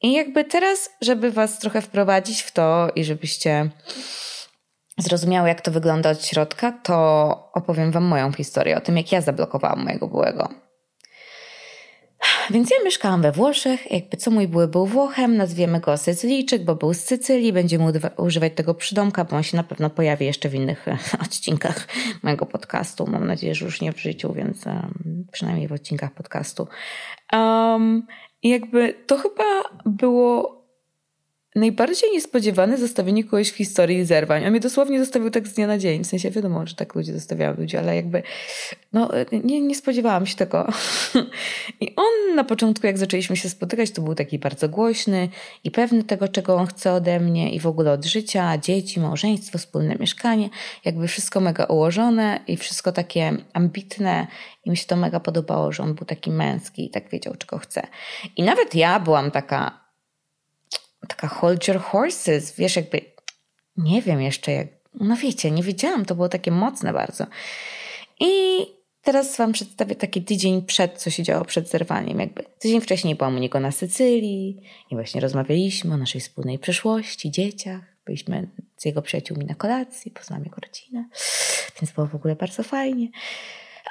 I 0.02 0.12
jakby 0.12 0.44
teraz, 0.44 0.90
żeby 1.00 1.30
was 1.30 1.58
trochę 1.58 1.82
wprowadzić 1.82 2.42
w 2.42 2.52
to 2.52 2.88
i 2.96 3.04
żebyście 3.04 3.70
zrozumiały, 4.98 5.48
jak 5.48 5.60
to 5.60 5.70
wygląda 5.70 6.10
od 6.10 6.26
środka, 6.26 6.72
to 6.72 7.50
opowiem 7.54 7.92
wam 7.92 8.04
moją 8.04 8.32
historię 8.32 8.76
o 8.76 8.80
tym, 8.80 8.96
jak 8.96 9.12
ja 9.12 9.20
zablokowałam 9.20 9.84
mojego 9.84 10.08
byłego. 10.08 10.48
Więc 12.50 12.70
ja 12.70 12.76
mieszkałam 12.84 13.22
we 13.22 13.32
Włoszech, 13.32 13.90
jakby 13.90 14.16
co 14.16 14.30
mój 14.30 14.48
były 14.48 14.68
był 14.68 14.86
Włochem, 14.86 15.36
nazwiemy 15.36 15.80
go 15.80 15.96
Sycylijczyk, 15.96 16.64
bo 16.64 16.74
był 16.74 16.94
z 16.94 17.00
Sycylii, 17.00 17.52
będziemy 17.52 17.92
używać 18.16 18.52
tego 18.54 18.74
przydomka, 18.74 19.24
bo 19.24 19.36
on 19.36 19.42
się 19.42 19.56
na 19.56 19.62
pewno 19.62 19.90
pojawi 19.90 20.26
jeszcze 20.26 20.48
w 20.48 20.54
innych 20.54 20.86
odcinkach 21.22 21.88
mojego 22.22 22.46
podcastu. 22.46 23.06
Mam 23.06 23.26
nadzieję, 23.26 23.54
że 23.54 23.64
już 23.64 23.80
nie 23.80 23.92
w 23.92 24.00
życiu, 24.00 24.32
więc 24.32 24.66
um, 24.66 25.26
przynajmniej 25.32 25.68
w 25.68 25.72
odcinkach 25.72 26.12
podcastu. 26.12 26.68
Um, 27.32 28.06
I 28.42 28.48
jakby 28.48 28.94
to 29.06 29.16
chyba 29.16 29.62
było 29.86 30.61
Najbardziej 31.54 32.10
niespodziewane 32.12 32.78
zostawienie 32.78 33.24
kogoś 33.24 33.50
w 33.50 33.56
historii 33.56 34.04
zerwań. 34.04 34.44
On 34.44 34.50
mnie 34.50 34.60
dosłownie 34.60 35.00
zostawił 35.00 35.30
tak 35.30 35.48
z 35.48 35.54
dnia 35.54 35.66
na 35.66 35.78
dzień. 35.78 36.04
W 36.04 36.06
sensie 36.06 36.30
wiadomo, 36.30 36.66
że 36.66 36.74
tak 36.74 36.94
ludzie 36.94 37.12
zostawiają 37.12 37.54
ludzi, 37.56 37.76
ale 37.76 37.96
jakby 37.96 38.22
no, 38.92 39.10
nie, 39.44 39.60
nie 39.60 39.74
spodziewałam 39.74 40.26
się 40.26 40.36
tego. 40.36 40.68
I 41.80 41.94
on 41.96 42.34
na 42.34 42.44
początku, 42.44 42.86
jak 42.86 42.98
zaczęliśmy 42.98 43.36
się 43.36 43.48
spotykać, 43.48 43.90
to 43.90 44.02
był 44.02 44.14
taki 44.14 44.38
bardzo 44.38 44.68
głośny 44.68 45.28
i 45.64 45.70
pewny 45.70 46.04
tego, 46.04 46.28
czego 46.28 46.56
on 46.56 46.66
chce 46.66 46.92
ode 46.92 47.20
mnie 47.20 47.54
i 47.54 47.60
w 47.60 47.66
ogóle 47.66 47.92
od 47.92 48.04
życia, 48.04 48.58
dzieci, 48.58 49.00
małżeństwo, 49.00 49.58
wspólne 49.58 49.94
mieszkanie. 49.94 50.50
Jakby 50.84 51.08
wszystko 51.08 51.40
mega 51.40 51.64
ułożone 51.64 52.40
i 52.46 52.56
wszystko 52.56 52.92
takie 52.92 53.36
ambitne 53.52 54.26
i 54.64 54.70
mi 54.70 54.76
się 54.76 54.86
to 54.86 54.96
mega 54.96 55.20
podobało, 55.20 55.72
że 55.72 55.82
on 55.82 55.94
był 55.94 56.06
taki 56.06 56.30
męski 56.30 56.86
i 56.86 56.90
tak 56.90 57.10
wiedział, 57.10 57.34
czego 57.34 57.58
chce. 57.58 57.86
I 58.36 58.42
nawet 58.42 58.74
ja 58.74 59.00
byłam 59.00 59.30
taka 59.30 59.81
taka 61.08 61.28
hold 61.28 61.68
your 61.68 61.80
horses, 61.80 62.56
wiesz, 62.56 62.76
jakby 62.76 63.00
nie 63.76 64.02
wiem 64.02 64.22
jeszcze 64.22 64.52
jak, 64.52 64.68
no 64.94 65.16
wiecie, 65.16 65.50
nie 65.50 65.62
wiedziałam, 65.62 66.04
to 66.04 66.14
było 66.14 66.28
takie 66.28 66.50
mocne 66.50 66.92
bardzo. 66.92 67.26
I 68.20 68.30
teraz 69.02 69.36
wam 69.36 69.52
przedstawię 69.52 69.94
taki 69.94 70.22
tydzień 70.22 70.62
przed, 70.62 70.98
co 70.98 71.10
się 71.10 71.22
działo 71.22 71.44
przed 71.44 71.68
zerwaniem. 71.68 72.20
Jakby 72.20 72.44
tydzień 72.58 72.80
wcześniej 72.80 73.14
byłam 73.14 73.36
u 73.36 73.38
niego 73.38 73.60
na 73.60 73.72
Sycylii 73.72 74.62
i 74.90 74.94
właśnie 74.94 75.20
rozmawialiśmy 75.20 75.94
o 75.94 75.96
naszej 75.96 76.20
wspólnej 76.20 76.58
przyszłości, 76.58 77.30
dzieciach. 77.30 77.80
Byliśmy 78.06 78.48
z 78.76 78.84
jego 78.84 79.02
przyjaciółmi 79.02 79.44
na 79.44 79.54
kolacji, 79.54 80.10
poznałam 80.10 80.44
jego 80.44 80.56
rodzinę, 80.66 81.08
więc 81.80 81.92
było 81.92 82.06
w 82.06 82.14
ogóle 82.14 82.36
bardzo 82.36 82.62
fajnie. 82.62 83.08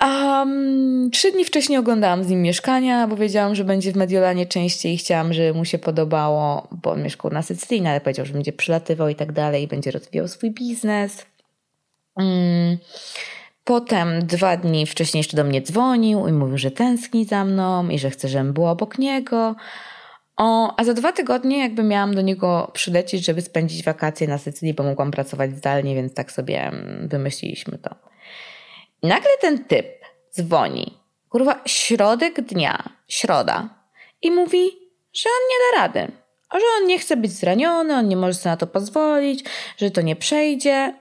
Um, 0.02 1.10
trzy 1.12 1.32
dni 1.32 1.46
wcześniej 1.46 1.80
oglądałam 1.80 2.24
z 2.24 2.28
nim 2.28 2.42
mieszkania, 2.42 3.08
bo 3.08 3.16
wiedziałam, 3.16 3.56
że 3.56 3.64
będzie 3.64 3.92
w 3.92 3.96
Mediolanie 3.96 4.46
częściej 4.46 4.94
i 4.94 4.98
chciałam, 4.98 5.34
żeby 5.34 5.54
mu 5.58 5.66
się 5.66 5.78
podobało, 5.78 6.68
bo 6.72 6.92
on 6.92 7.04
mieszkał 7.04 7.32
na 7.32 7.42
Sycylii, 7.42 7.82
no 7.82 7.90
ale 7.90 8.02
powiedział, 8.02 8.26
że 8.26 8.34
będzie 8.34 8.54
przylatywał 8.54 9.10
i 9.10 9.16
tak 9.16 9.32
dalej, 9.32 9.68
będzie 9.68 9.92
rozwijał 9.92 10.28
swój 10.28 10.52
biznes. 10.52 11.26
Um, 12.16 12.78
potem 13.64 14.26
dwa 14.26 14.58
dni 14.58 14.86
wcześniej 14.86 15.20
jeszcze 15.20 15.38
do 15.38 15.44
mnie 15.44 15.62
dzwonił 15.62 16.28
i 16.28 16.32
mówił, 16.32 16.58
że 16.58 16.72
tęskni 16.72 17.26
za 17.26 17.46
mną 17.46 17.90
i 17.90 18.00
że 18.00 18.10
chce, 18.10 18.28
żebym 18.28 18.54
była 18.54 18.72
obok 18.72 18.98
niego. 18.98 19.56
O, 20.38 20.80
a 20.80 20.84
za 20.84 20.94
dwa 20.94 21.12
tygodnie 21.12 21.60
jakby 21.60 21.84
miałam 21.84 22.16
do 22.16 22.22
niego 22.22 22.72
przylecieć, 22.74 23.26
żeby 23.26 23.42
spędzić 23.42 23.84
wakacje 23.84 24.28
na 24.28 24.38
Sycylii, 24.38 24.74
bo 24.74 24.84
mogłam 24.84 25.12
pracować 25.12 25.58
zdalnie, 25.58 25.96
więc 25.96 26.14
tak 26.14 26.32
sobie 26.32 26.62
mm, 26.62 27.08
wymyśliliśmy 27.08 27.78
to. 27.78 27.96
I 29.02 29.08
nagle 29.08 29.32
ten 29.42 29.66
typ 29.66 29.88
dzwoni, 30.32 30.98
kurwa, 31.30 31.62
środek 31.66 32.42
dnia, 32.42 32.90
środa, 33.08 33.70
i 34.22 34.32
mówi, 34.32 34.70
że 35.14 35.30
on 35.30 35.48
nie 35.50 35.58
da 35.72 35.82
rady, 35.82 36.12
że 36.54 36.66
on 36.82 36.88
nie 36.88 37.00
chce 37.00 37.18
być 37.18 37.32
zraniony, 37.32 37.94
on 37.96 38.08
nie 38.08 38.18
może 38.18 38.34
sobie 38.34 38.52
na 38.52 38.58
to 38.58 38.68
pozwolić, 38.68 39.44
że 39.78 39.92
to 39.92 40.02
nie 40.02 40.16
przejdzie. 40.16 40.94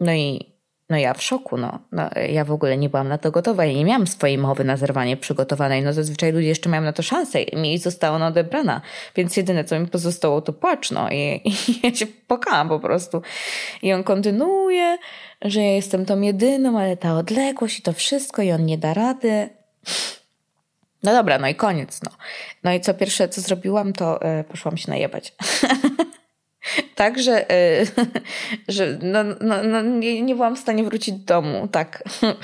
No 0.00 0.12
i 0.12 0.55
no 0.90 0.96
ja 0.96 1.14
w 1.14 1.22
szoku, 1.22 1.56
no. 1.56 1.78
no. 1.92 2.10
Ja 2.28 2.44
w 2.44 2.52
ogóle 2.52 2.76
nie 2.76 2.88
byłam 2.88 3.08
na 3.08 3.18
to 3.18 3.30
gotowa 3.30 3.64
i 3.64 3.76
nie 3.76 3.84
miałam 3.84 4.06
swojej 4.06 4.38
mowy 4.38 4.64
na 4.64 4.76
zerwanie 4.76 5.16
przygotowanej. 5.16 5.82
No 5.82 5.92
zazwyczaj 5.92 6.32
ludzie 6.32 6.48
jeszcze 6.48 6.68
mają 6.68 6.82
na 6.82 6.92
to 6.92 7.02
szansę 7.02 7.42
i 7.42 7.56
mi 7.56 7.78
została 7.78 8.16
ona 8.16 8.26
odebrana. 8.26 8.80
Więc 9.16 9.36
jedyne, 9.36 9.64
co 9.64 9.80
mi 9.80 9.86
pozostało, 9.86 10.40
to 10.40 10.52
płacz, 10.52 10.90
no. 10.90 11.10
I, 11.10 11.40
i 11.68 11.80
ja 11.82 11.94
się 11.94 12.06
pokałam 12.06 12.68
po 12.68 12.80
prostu. 12.80 13.22
I 13.82 13.92
on 13.92 14.04
kontynuuje, 14.04 14.98
że 15.42 15.60
ja 15.60 15.72
jestem 15.72 16.06
tą 16.06 16.20
jedyną, 16.20 16.78
ale 16.78 16.96
ta 16.96 17.14
odległość 17.14 17.78
i 17.78 17.82
to 17.82 17.92
wszystko 17.92 18.42
i 18.42 18.52
on 18.52 18.66
nie 18.66 18.78
da 18.78 18.94
rady. 18.94 19.48
No 21.02 21.12
dobra, 21.12 21.38
no 21.38 21.48
i 21.48 21.54
koniec, 21.54 22.00
no. 22.02 22.10
No 22.64 22.72
i 22.72 22.80
co 22.80 22.94
pierwsze, 22.94 23.28
co 23.28 23.40
zrobiłam, 23.40 23.92
to 23.92 24.20
y, 24.40 24.44
poszłam 24.44 24.76
się 24.76 24.90
najebać. 24.90 25.34
tak, 26.94 27.18
że, 27.18 27.52
y, 27.52 27.86
że 28.68 28.98
no, 29.02 29.24
no, 29.40 29.62
no, 29.62 29.82
nie, 29.82 30.22
nie 30.22 30.34
byłam 30.34 30.56
w 30.56 30.58
stanie 30.58 30.84
wrócić 30.84 31.14
do 31.14 31.24
domu, 31.24 31.68
tak. 31.68 32.02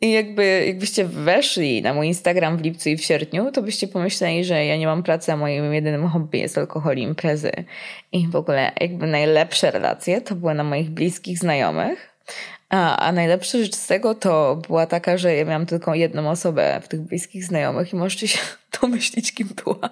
I 0.00 0.12
jakby, 0.12 0.64
jakbyście 0.66 1.04
weszli 1.04 1.82
na 1.82 1.94
mój 1.94 2.06
Instagram 2.06 2.56
w 2.56 2.62
lipcu 2.62 2.88
i 2.88 2.96
w 2.96 3.04
sierpniu, 3.04 3.52
to 3.52 3.62
byście 3.62 3.88
pomyśleli, 3.88 4.44
że 4.44 4.66
ja 4.66 4.76
nie 4.76 4.86
mam 4.86 5.02
pracy, 5.02 5.32
a 5.32 5.36
moim 5.36 5.74
jedynym 5.74 6.08
hobby 6.08 6.38
jest 6.38 6.58
alkohol 6.58 6.96
i 6.96 7.02
imprezy. 7.02 7.52
I 8.12 8.28
w 8.28 8.36
ogóle 8.36 8.72
jakby 8.80 9.06
najlepsze 9.06 9.70
relacje 9.70 10.20
to 10.20 10.34
były 10.34 10.54
na 10.54 10.64
moich 10.64 10.90
bliskich 10.90 11.38
znajomych. 11.38 12.18
A, 12.68 12.96
a 12.96 13.12
najlepsza 13.12 13.58
rzecz 13.58 13.74
z 13.74 13.86
tego 13.86 14.14
to 14.14 14.56
była 14.56 14.86
taka, 14.86 15.16
że 15.18 15.34
ja 15.34 15.44
miałam 15.44 15.66
tylko 15.66 15.94
jedną 15.94 16.30
osobę 16.30 16.80
w 16.82 16.88
tych 16.88 17.00
bliskich 17.00 17.44
znajomych 17.44 17.92
i 17.92 17.96
możecie 17.96 18.28
się 18.28 18.38
domyślić, 18.80 19.34
kim 19.34 19.48
była 19.64 19.88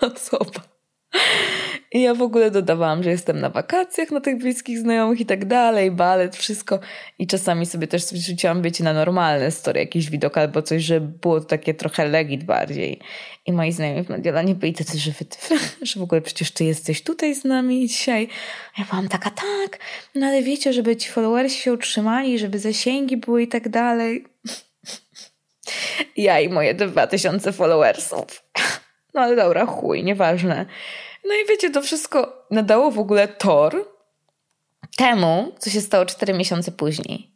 ta 0.00 0.06
osoba. 0.06 0.77
I 1.92 2.02
ja 2.02 2.14
w 2.14 2.22
ogóle 2.22 2.50
dodawałam, 2.50 3.02
że 3.02 3.10
jestem 3.10 3.40
na 3.40 3.50
wakacjach 3.50 4.10
na 4.10 4.20
tych 4.20 4.38
bliskich 4.38 4.78
znajomych 4.78 5.20
i 5.20 5.26
tak 5.26 5.44
dalej, 5.44 5.90
balet, 5.90 6.36
wszystko. 6.36 6.80
I 7.18 7.26
czasami 7.26 7.66
sobie 7.66 7.86
też 7.86 8.02
rzuciłam, 8.12 8.62
wiecie, 8.62 8.84
na 8.84 8.92
normalne 8.92 9.50
story, 9.50 9.80
jakiś 9.80 10.10
widok 10.10 10.38
albo 10.38 10.62
coś, 10.62 10.82
że 10.82 11.00
było 11.00 11.40
to 11.40 11.46
takie 11.46 11.74
trochę 11.74 12.08
legit 12.08 12.44
bardziej. 12.44 13.00
I 13.46 13.52
moi 13.52 13.72
znajomi 13.72 14.04
w 14.04 14.08
Mediolanie 14.08 14.54
byli 14.54 14.72
tacy, 14.72 14.98
że, 14.98 15.10
wy, 15.10 15.26
że 15.86 16.00
w 16.00 16.02
ogóle 16.02 16.20
przecież 16.20 16.50
ty 16.50 16.64
jesteś 16.64 17.02
tutaj 17.02 17.34
z 17.34 17.44
nami 17.44 17.88
dzisiaj. 17.88 18.28
Ja 18.78 18.84
byłam 18.84 19.08
taka, 19.08 19.30
tak, 19.30 19.78
no 20.14 20.26
ale 20.26 20.42
wiecie, 20.42 20.72
żeby 20.72 20.96
ci 20.96 21.10
followersi 21.10 21.62
się 21.62 21.72
utrzymali, 21.72 22.38
żeby 22.38 22.58
zasięgi 22.58 23.16
były 23.16 23.42
i 23.42 23.48
tak 23.48 23.68
dalej. 23.68 24.24
Ja 26.16 26.40
i 26.40 26.48
moje 26.48 26.74
dwa 26.74 27.06
tysiące 27.06 27.52
followersów. 27.52 28.47
No 29.14 29.20
ale 29.20 29.36
dobra, 29.36 29.66
chuj, 29.66 30.04
nieważne. 30.04 30.66
No 31.24 31.34
i 31.34 31.48
wiecie, 31.48 31.70
to 31.70 31.82
wszystko 31.82 32.46
nadało 32.50 32.90
w 32.90 32.98
ogóle 32.98 33.28
tor 33.28 33.88
temu, 34.96 35.52
co 35.58 35.70
się 35.70 35.80
stało 35.80 36.06
4 36.06 36.34
miesiące 36.34 36.72
później. 36.72 37.30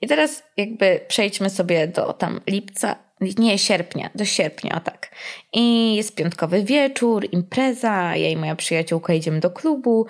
I 0.00 0.06
teraz 0.06 0.42
jakby 0.56 1.00
przejdźmy 1.08 1.50
sobie 1.50 1.88
do 1.88 2.12
tam 2.12 2.40
lipca, 2.46 2.96
nie 3.20 3.58
sierpnia, 3.58 4.10
do 4.14 4.24
sierpnia, 4.24 4.76
o 4.76 4.80
tak. 4.80 5.10
I 5.52 5.94
jest 5.96 6.14
piątkowy 6.14 6.64
wieczór, 6.64 7.28
impreza, 7.32 8.16
ja 8.16 8.28
i 8.30 8.36
moja 8.36 8.56
przyjaciółka 8.56 9.14
idziemy 9.14 9.40
do 9.40 9.50
klubu 9.50 10.06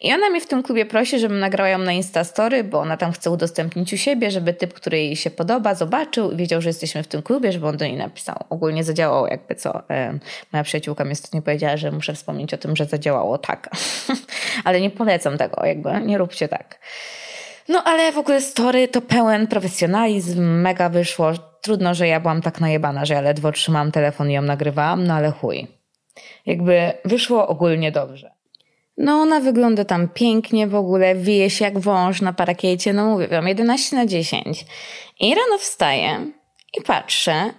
i 0.00 0.12
ona 0.12 0.30
mnie 0.30 0.40
w 0.40 0.46
tym 0.46 0.62
klubie 0.62 0.86
prosi, 0.86 1.18
żebym 1.18 1.38
nagrała 1.38 1.68
ją 1.70 1.78
na 1.78 1.92
Instastory, 1.92 2.64
bo 2.64 2.80
ona 2.80 2.96
tam 2.96 3.12
chce 3.12 3.30
udostępnić 3.30 3.92
u 3.92 3.96
siebie, 3.96 4.30
żeby 4.30 4.54
typ, 4.54 4.74
który 4.74 4.98
jej 4.98 5.16
się 5.16 5.30
podoba, 5.30 5.74
zobaczył 5.74 6.32
i 6.32 6.36
wiedział, 6.36 6.60
że 6.60 6.68
jesteśmy 6.68 7.02
w 7.02 7.06
tym 7.06 7.22
klubie, 7.22 7.52
żeby 7.52 7.66
on 7.66 7.76
do 7.76 7.84
niej 7.84 7.96
napisał. 7.96 8.36
Ogólnie 8.50 8.84
zadziałało 8.84 9.28
jakby 9.28 9.54
co. 9.54 9.82
Moja 10.52 10.64
przyjaciółka 10.64 11.04
mi 11.04 11.12
ostatnio 11.12 11.42
powiedziała, 11.42 11.76
że 11.76 11.92
muszę 11.92 12.14
wspomnieć 12.14 12.54
o 12.54 12.58
tym, 12.58 12.76
że 12.76 12.84
zadziałało 12.84 13.38
tak. 13.38 13.70
ale 14.64 14.80
nie 14.80 14.90
polecam 14.90 15.38
tego, 15.38 15.66
jakby 15.66 15.90
nie 16.00 16.18
róbcie 16.18 16.48
tak. 16.48 16.78
No 17.68 17.82
ale 17.84 18.12
w 18.12 18.18
ogóle 18.18 18.40
story 18.40 18.88
to 18.88 19.00
pełen 19.00 19.46
profesjonalizm, 19.46 20.42
mega 20.42 20.88
wyszło. 20.88 21.32
Trudno, 21.66 21.94
że 21.94 22.08
ja 22.08 22.20
byłam 22.20 22.42
tak 22.42 22.60
najebana, 22.60 23.04
że 23.04 23.14
ja 23.14 23.20
ledwo 23.20 23.52
trzymałam 23.52 23.92
telefon 23.92 24.30
i 24.30 24.32
ją 24.32 24.42
nagrywałam, 24.42 25.06
no 25.06 25.14
ale 25.14 25.30
chuj. 25.30 25.66
Jakby 26.46 26.92
wyszło 27.04 27.48
ogólnie 27.48 27.92
dobrze. 27.92 28.30
No 28.96 29.12
ona 29.12 29.40
wygląda 29.40 29.84
tam 29.84 30.08
pięknie 30.08 30.66
w 30.66 30.74
ogóle, 30.74 31.14
wije 31.14 31.50
się 31.50 31.64
jak 31.64 31.78
wąż 31.78 32.20
na 32.20 32.32
parakiecie, 32.32 32.92
no 32.92 33.06
mówię 33.06 33.28
wam, 33.28 33.48
11 33.48 33.96
na 33.96 34.06
10. 34.06 34.66
I 35.20 35.34
rano 35.34 35.58
wstaję 35.58 36.32
i 36.78 36.82
patrzę 36.82 37.50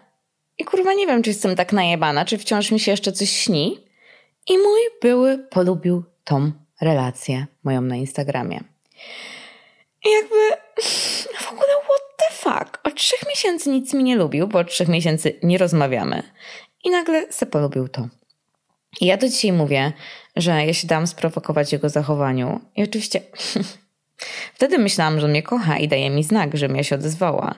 i 0.58 0.64
kurwa 0.64 0.94
nie 0.94 1.08
wiem, 1.08 1.24
czy 1.24 1.30
jestem 1.30 1.56
tak 1.56 1.74
najebana, 1.74 2.26
czy 2.26 2.38
wciąż 2.38 2.72
mi 2.72 2.80
się 2.80 2.92
jeszcze 2.92 3.12
coś 3.12 3.30
śni. 3.30 3.80
I 4.50 4.58
mój 4.58 4.82
były 5.02 5.38
polubił 5.38 6.04
tą 6.24 6.52
relację 6.82 7.46
moją 7.64 7.82
na 7.82 7.96
Instagramie. 7.96 8.64
I 10.06 10.12
jakby 10.12 10.62
w 11.46 11.52
ogóle 11.52 11.74
what 11.84 12.02
the 12.18 12.34
fuck? 12.36 12.87
Trzech 12.98 13.20
miesięcy 13.30 13.70
nic 13.70 13.94
mi 13.94 14.04
nie 14.04 14.16
lubił, 14.16 14.48
bo 14.48 14.60
od 14.60 14.68
trzech 14.68 14.88
miesięcy 14.88 15.40
nie 15.44 15.58
rozmawiamy. 15.58 16.24
I 16.84 16.90
nagle 16.90 17.32
se 17.32 17.46
polubił 17.46 17.88
to. 17.88 18.08
I 19.02 19.06
ja 19.06 19.18
do 19.18 19.30
dzisiaj 19.30 19.54
mówię, 19.54 19.94
że 20.36 20.66
ja 20.66 20.74
się 20.74 20.88
dałam 20.88 21.08
sprowokować 21.08 21.74
jego 21.74 21.90
zachowaniu. 21.90 22.60
I 22.76 22.84
oczywiście 22.84 23.22
wtedy 24.56 24.78
myślałam, 24.78 25.20
że 25.20 25.28
mnie 25.28 25.44
kocha 25.44 25.78
i 25.78 25.88
daje 25.88 26.10
mi 26.10 26.24
znak, 26.24 26.58
żebym 26.58 26.78
ja 26.78 26.84
się 26.84 26.96
odezwała. 26.96 27.56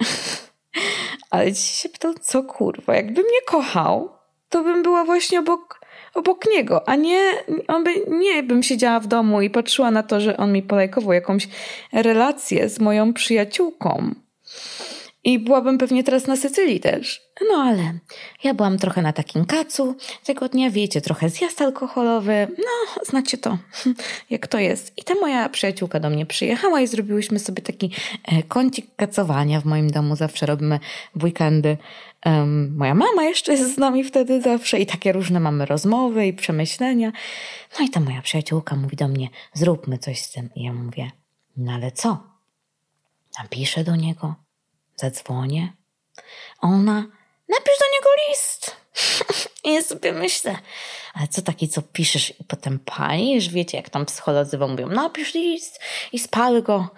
Ale 1.30 1.52
dzisiaj 1.52 1.76
się 1.76 1.88
pytał, 1.88 2.14
co 2.20 2.42
kurwa, 2.42 2.94
jakby 2.94 3.22
mnie 3.22 3.42
kochał, 3.46 4.10
to 4.48 4.62
bym 4.62 4.82
była 4.82 5.04
właśnie 5.04 5.40
obok, 5.40 5.80
obok 6.14 6.44
niego, 6.50 6.88
a 6.88 6.96
nie, 6.96 7.32
on 7.68 7.84
by, 7.84 7.90
nie 8.08 8.42
bym 8.42 8.62
siedziała 8.62 9.00
w 9.00 9.06
domu 9.06 9.42
i 9.42 9.50
patrzyła 9.50 9.90
na 9.90 10.02
to, 10.02 10.20
że 10.20 10.36
on 10.36 10.52
mi 10.52 10.62
polajkował 10.62 11.12
jakąś 11.12 11.48
relację 11.92 12.68
z 12.68 12.80
moją 12.80 13.12
przyjaciółką. 13.12 14.14
I 15.24 15.38
byłabym 15.38 15.78
pewnie 15.78 16.04
teraz 16.04 16.26
na 16.26 16.36
Sycylii 16.36 16.80
też. 16.80 17.20
No 17.50 17.56
ale 17.56 17.98
ja 18.44 18.54
byłam 18.54 18.78
trochę 18.78 19.02
na 19.02 19.12
takim 19.12 19.44
kacu 19.44 19.96
tego 20.24 20.48
dnia, 20.48 20.70
wiecie, 20.70 21.00
trochę 21.00 21.30
zjazd 21.30 21.62
alkoholowy. 21.62 22.46
No, 22.58 23.04
znacie 23.04 23.38
to, 23.38 23.58
jak 24.30 24.46
to 24.46 24.58
jest. 24.58 24.92
I 24.96 25.04
ta 25.04 25.14
moja 25.14 25.48
przyjaciółka 25.48 26.00
do 26.00 26.10
mnie 26.10 26.26
przyjechała 26.26 26.80
i 26.80 26.86
zrobiłyśmy 26.86 27.38
sobie 27.38 27.62
taki 27.62 27.90
e, 28.24 28.42
kącik 28.42 28.86
kacowania 28.96 29.60
w 29.60 29.64
moim 29.64 29.90
domu. 29.90 30.16
Zawsze 30.16 30.46
robimy 30.46 30.80
w 31.14 31.24
weekendy. 31.24 31.76
Um, 32.26 32.74
moja 32.76 32.94
mama 32.94 33.22
jeszcze 33.22 33.52
jest 33.52 33.74
z 33.74 33.78
nami 33.78 34.04
wtedy 34.04 34.40
zawsze 34.42 34.78
i 34.80 34.86
takie 34.86 35.12
różne 35.12 35.40
mamy 35.40 35.66
rozmowy 35.66 36.26
i 36.26 36.32
przemyślenia. 36.32 37.12
No 37.78 37.84
i 37.86 37.90
ta 37.90 38.00
moja 38.00 38.22
przyjaciółka 38.22 38.76
mówi 38.76 38.96
do 38.96 39.08
mnie, 39.08 39.28
zróbmy 39.54 39.98
coś 39.98 40.20
z 40.20 40.32
tym. 40.32 40.50
I 40.54 40.62
ja 40.62 40.72
mówię, 40.72 41.10
no 41.56 41.72
ale 41.72 41.92
co? 41.92 42.37
Napiszę 43.42 43.84
do 43.84 43.96
niego, 43.96 44.34
zadzwonię. 44.96 45.72
Ona, 46.60 47.06
napisz 47.48 47.78
do 47.80 47.86
niego 47.94 48.08
list. 48.28 48.76
I 49.64 49.82
sobie 49.82 50.12
myślę, 50.12 50.56
ale 51.14 51.28
co 51.28 51.42
taki, 51.42 51.68
co 51.68 51.82
piszesz 51.82 52.40
i 52.40 52.44
potem 52.44 52.78
palisz? 52.78 53.48
Wiecie, 53.48 53.76
jak 53.76 53.90
tam 53.90 54.06
psycholodzy 54.06 54.58
wam 54.58 54.70
mówią, 54.70 54.88
napisz 54.88 55.34
list 55.34 55.80
i 56.12 56.18
spal 56.18 56.62
go. 56.62 56.88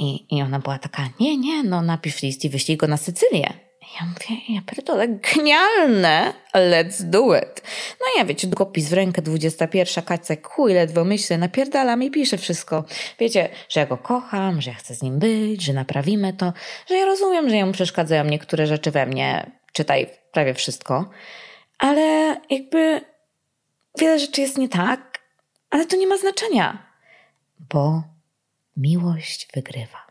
I, 0.00 0.36
I 0.36 0.42
ona 0.42 0.58
była 0.58 0.78
taka, 0.78 1.08
nie, 1.20 1.36
nie, 1.36 1.62
no 1.62 1.82
napisz 1.82 2.22
list 2.22 2.44
i 2.44 2.50
wyślij 2.50 2.76
go 2.76 2.86
na 2.86 2.96
Sycylię. 2.96 3.63
Ja 4.00 4.06
mówię, 4.06 4.42
ja 4.48 4.60
pierdolę, 4.66 5.08
genialne, 5.08 6.32
let's 6.54 7.02
do 7.02 7.36
it. 7.36 7.62
No 8.00 8.06
ja 8.18 8.24
wiecie, 8.24 8.46
długopis 8.46 8.88
w 8.88 8.92
rękę, 8.92 9.22
21, 9.22 10.04
kacek, 10.04 10.48
chuj, 10.48 10.74
ledwo 10.74 11.04
myślę, 11.04 11.38
napierdalam 11.38 12.02
i 12.02 12.10
piszę 12.10 12.38
wszystko. 12.38 12.84
Wiecie, 13.18 13.48
że 13.68 13.80
ja 13.80 13.86
go 13.86 13.96
kocham, 13.96 14.60
że 14.60 14.70
ja 14.70 14.76
chcę 14.76 14.94
z 14.94 15.02
nim 15.02 15.18
być, 15.18 15.62
że 15.62 15.72
naprawimy 15.72 16.32
to, 16.32 16.52
że 16.86 16.94
ja 16.94 17.04
rozumiem, 17.04 17.50
że 17.50 17.56
jemu 17.56 17.72
przeszkadzają 17.72 18.24
niektóre 18.24 18.66
rzeczy 18.66 18.90
we 18.90 19.06
mnie, 19.06 19.50
czytaj 19.72 20.06
prawie 20.32 20.54
wszystko, 20.54 21.10
ale 21.78 22.36
jakby 22.50 23.00
wiele 23.98 24.18
rzeczy 24.18 24.40
jest 24.40 24.58
nie 24.58 24.68
tak, 24.68 25.18
ale 25.70 25.86
to 25.86 25.96
nie 25.96 26.06
ma 26.06 26.18
znaczenia, 26.18 26.86
bo 27.72 28.02
miłość 28.76 29.48
wygrywa. 29.54 30.03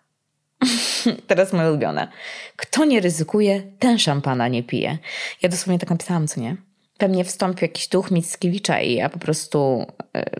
Teraz 1.27 1.53
moje 1.53 1.69
ulubione. 1.69 2.07
Kto 2.55 2.85
nie 2.85 2.99
ryzykuje, 2.99 3.61
ten 3.79 3.99
szampana 3.99 4.47
nie 4.47 4.63
pije. 4.63 4.97
Ja 5.41 5.49
dosłownie 5.49 5.79
tak 5.79 5.89
napisałam, 5.89 6.27
co 6.27 6.41
nie? 6.41 6.57
We 6.99 7.07
mnie 7.07 7.23
wstąpił 7.23 7.65
jakiś 7.65 7.87
duch 7.87 8.11
Mickiewicza 8.11 8.81
i 8.81 8.93
ja 8.93 9.09
po 9.09 9.19
prostu, 9.19 9.85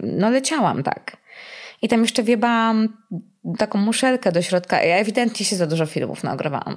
no 0.04 0.30
leciałam 0.30 0.84
tak. 0.84 1.18
I 1.82 1.88
tam 1.88 2.02
jeszcze 2.02 2.24
wiebałam 2.24 2.98
taką 3.58 3.80
muszelkę 3.80 4.32
do 4.32 4.42
środka. 4.42 4.84
Ja 4.84 4.98
ewidentnie 4.98 5.46
się 5.46 5.56
za 5.56 5.68
dużo 5.68 5.86
filmów 5.86 6.22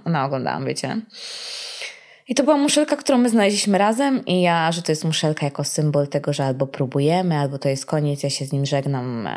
naoglądałam, 0.06 0.66
wiecie. 0.66 1.00
I 2.28 2.35
to 2.35 2.42
była 2.42 2.56
muszelka, 2.56 2.96
którą 2.96 3.18
my 3.18 3.28
znaleźliśmy 3.28 3.78
razem 3.78 4.24
i 4.24 4.42
ja, 4.42 4.72
że 4.72 4.82
to 4.82 4.92
jest 4.92 5.04
muszelka 5.04 5.46
jako 5.46 5.64
symbol 5.64 6.09
tego, 6.09 6.32
że 6.32 6.44
albo 6.44 6.66
próbujemy, 6.66 7.38
albo 7.38 7.59
to 7.59 7.68
jest 7.68 7.87
koniec, 7.87 8.22
ja 8.22 8.30
się 8.30 8.44
z 8.44 8.52
nim 8.52 8.66
żegnam 8.66 9.28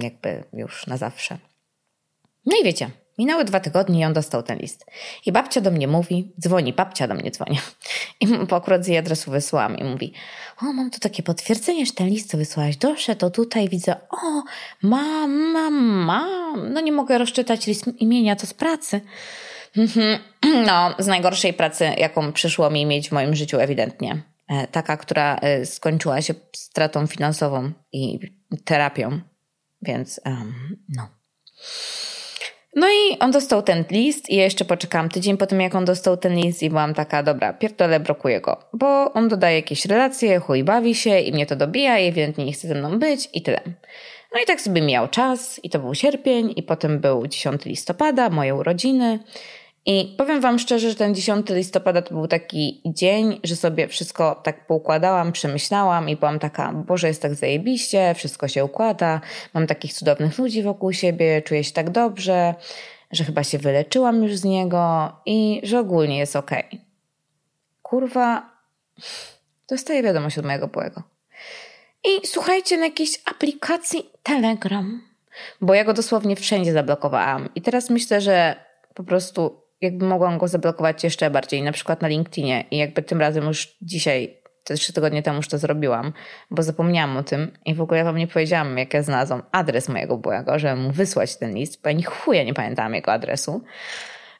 jakby 0.00 0.44
już 0.52 0.86
na 0.86 0.96
zawsze. 0.96 1.38
No 2.46 2.56
i 2.60 2.64
wiecie, 2.64 2.90
Minęły 3.18 3.44
dwa 3.44 3.60
tygodnie 3.60 4.00
i 4.00 4.04
on 4.04 4.12
dostał 4.12 4.42
ten 4.42 4.58
list. 4.58 4.86
I 5.26 5.32
babcia 5.32 5.60
do 5.60 5.70
mnie 5.70 5.88
mówi, 5.88 6.32
dzwoni, 6.40 6.72
babcia 6.72 7.08
do 7.08 7.14
mnie 7.14 7.30
dzwoni. 7.30 7.58
I 8.20 8.28
po 8.48 8.56
akurat 8.56 8.84
z 8.84 8.88
jej 8.88 8.98
adresu 8.98 9.30
wysłałam 9.30 9.78
i 9.78 9.84
mówi, 9.84 10.12
o 10.62 10.72
mam 10.72 10.90
tu 10.90 11.00
takie 11.00 11.22
potwierdzenie, 11.22 11.86
że 11.86 11.92
ten 11.92 12.08
list, 12.08 12.30
co 12.30 12.38
wysłałaś, 12.38 12.76
doszedł, 12.76 13.20
to 13.20 13.30
tutaj 13.30 13.68
widzę, 13.68 13.96
o 14.10 14.42
mam, 14.82 15.30
mam, 15.52 15.74
mam. 15.84 16.72
No 16.72 16.80
nie 16.80 16.92
mogę 16.92 17.18
rozczytać 17.18 17.66
list 17.66 17.84
imienia, 17.98 18.36
to 18.36 18.46
z 18.46 18.54
pracy. 18.54 19.00
Mhm. 19.76 20.18
No, 20.66 20.94
z 20.98 21.06
najgorszej 21.06 21.54
pracy, 21.54 21.84
jaką 21.98 22.32
przyszło 22.32 22.70
mi 22.70 22.86
mieć 22.86 23.08
w 23.08 23.12
moim 23.12 23.34
życiu 23.34 23.60
ewidentnie. 23.60 24.22
E, 24.48 24.66
taka, 24.66 24.96
która 24.96 25.36
e, 25.36 25.66
skończyła 25.66 26.22
się 26.22 26.34
stratą 26.56 27.06
finansową 27.06 27.72
i 27.92 28.18
terapią. 28.64 29.20
Więc, 29.82 30.20
um, 30.24 30.76
no. 30.88 31.08
No 32.76 32.86
i 32.86 33.18
on 33.18 33.30
dostał 33.30 33.62
ten 33.62 33.84
list 33.90 34.30
i 34.30 34.36
ja 34.36 34.42
jeszcze 34.42 34.64
poczekałam 34.64 35.08
tydzień 35.08 35.36
po 35.36 35.46
tym, 35.46 35.60
jak 35.60 35.74
on 35.74 35.84
dostał 35.84 36.16
ten 36.16 36.36
list 36.36 36.62
i 36.62 36.70
byłam 36.70 36.94
taka, 36.94 37.22
dobra, 37.22 37.52
pierdolę, 37.52 38.00
blokuję 38.00 38.40
go, 38.40 38.60
bo 38.72 39.12
on 39.12 39.28
dodaje 39.28 39.56
jakieś 39.56 39.86
relacje, 39.86 40.40
chuj 40.40 40.64
bawi 40.64 40.94
się 40.94 41.20
i 41.20 41.32
mnie 41.32 41.46
to 41.46 41.56
dobija 41.56 41.98
i 41.98 42.08
ewidentnie 42.08 42.44
nie 42.44 42.52
chce 42.52 42.68
ze 42.68 42.74
mną 42.74 42.98
być 42.98 43.28
i 43.32 43.42
tyle. 43.42 43.60
No 44.34 44.40
i 44.42 44.46
tak 44.46 44.60
sobie 44.60 44.82
miał 44.82 45.08
czas 45.08 45.60
i 45.62 45.70
to 45.70 45.78
był 45.78 45.94
sierpień 45.94 46.52
i 46.56 46.62
potem 46.62 47.00
był 47.00 47.26
10 47.26 47.64
listopada, 47.64 48.30
moje 48.30 48.54
urodziny 48.54 49.18
i 49.86 50.14
powiem 50.18 50.40
Wam 50.40 50.58
szczerze, 50.58 50.90
że 50.90 50.96
ten 50.96 51.14
10 51.14 51.50
listopada 51.50 52.02
to 52.02 52.14
był 52.14 52.28
taki 52.28 52.80
dzień, 52.86 53.40
że 53.44 53.56
sobie 53.56 53.88
wszystko 53.88 54.34
tak 54.34 54.66
poukładałam, 54.66 55.32
przemyślałam 55.32 56.08
i 56.08 56.16
byłam 56.16 56.38
taka, 56.38 56.72
Boże, 56.72 57.08
jest 57.08 57.22
tak 57.22 57.34
zajebiście, 57.34 58.14
wszystko 58.14 58.48
się 58.48 58.64
układa, 58.64 59.20
mam 59.54 59.66
takich 59.66 59.92
cudownych 59.92 60.38
ludzi 60.38 60.62
wokół 60.62 60.92
siebie, 60.92 61.42
czuję 61.42 61.64
się 61.64 61.72
tak 61.72 61.90
dobrze, 61.90 62.54
że 63.10 63.24
chyba 63.24 63.44
się 63.44 63.58
wyleczyłam 63.58 64.22
już 64.22 64.36
z 64.36 64.44
niego 64.44 65.12
i 65.26 65.60
że 65.62 65.80
ogólnie 65.80 66.18
jest. 66.18 66.36
Okay. 66.36 66.64
Kurwa, 67.82 68.50
dostaję 69.68 70.02
wiadomość 70.02 70.38
od 70.38 70.44
mojego 70.44 70.68
byłego. 70.68 71.02
I 72.04 72.26
słuchajcie, 72.26 72.76
na 72.76 72.84
jakiejś 72.84 73.20
aplikacji 73.24 74.10
Telegram, 74.22 75.02
bo 75.60 75.74
ja 75.74 75.84
go 75.84 75.92
dosłownie 75.92 76.36
wszędzie 76.36 76.72
zablokowałam. 76.72 77.48
I 77.54 77.62
teraz 77.62 77.90
myślę, 77.90 78.20
że 78.20 78.56
po 78.94 79.04
prostu 79.04 79.63
jakby 79.80 80.06
mogłam 80.06 80.38
go 80.38 80.48
zablokować 80.48 81.04
jeszcze 81.04 81.30
bardziej, 81.30 81.62
na 81.62 81.72
przykład 81.72 82.02
na 82.02 82.08
LinkedInie 82.08 82.64
i 82.70 82.78
jakby 82.78 83.02
tym 83.02 83.20
razem 83.20 83.44
już 83.44 83.76
dzisiaj, 83.82 84.40
te 84.64 84.74
trzy 84.74 84.92
tygodnie 84.92 85.22
temu 85.22 85.36
już 85.36 85.48
to 85.48 85.58
zrobiłam, 85.58 86.12
bo 86.50 86.62
zapomniałam 86.62 87.16
o 87.16 87.22
tym 87.22 87.58
i 87.66 87.74
w 87.74 87.80
ogóle 87.80 87.98
ja 87.98 88.04
wam 88.04 88.16
nie 88.16 88.26
powiedziałam, 88.26 88.78
jak 88.78 88.94
ja 88.94 89.02
znalazłam 89.02 89.42
adres 89.52 89.88
mojego 89.88 90.18
byłego, 90.18 90.58
żeby 90.58 90.76
mu 90.76 90.90
wysłać 90.90 91.36
ten 91.36 91.54
list, 91.54 91.82
bo 91.82 91.88
ja 91.88 91.96
ni 91.96 92.02
chuja 92.02 92.44
nie 92.44 92.54
pamiętałam 92.54 92.94
jego 92.94 93.12
adresu. 93.12 93.64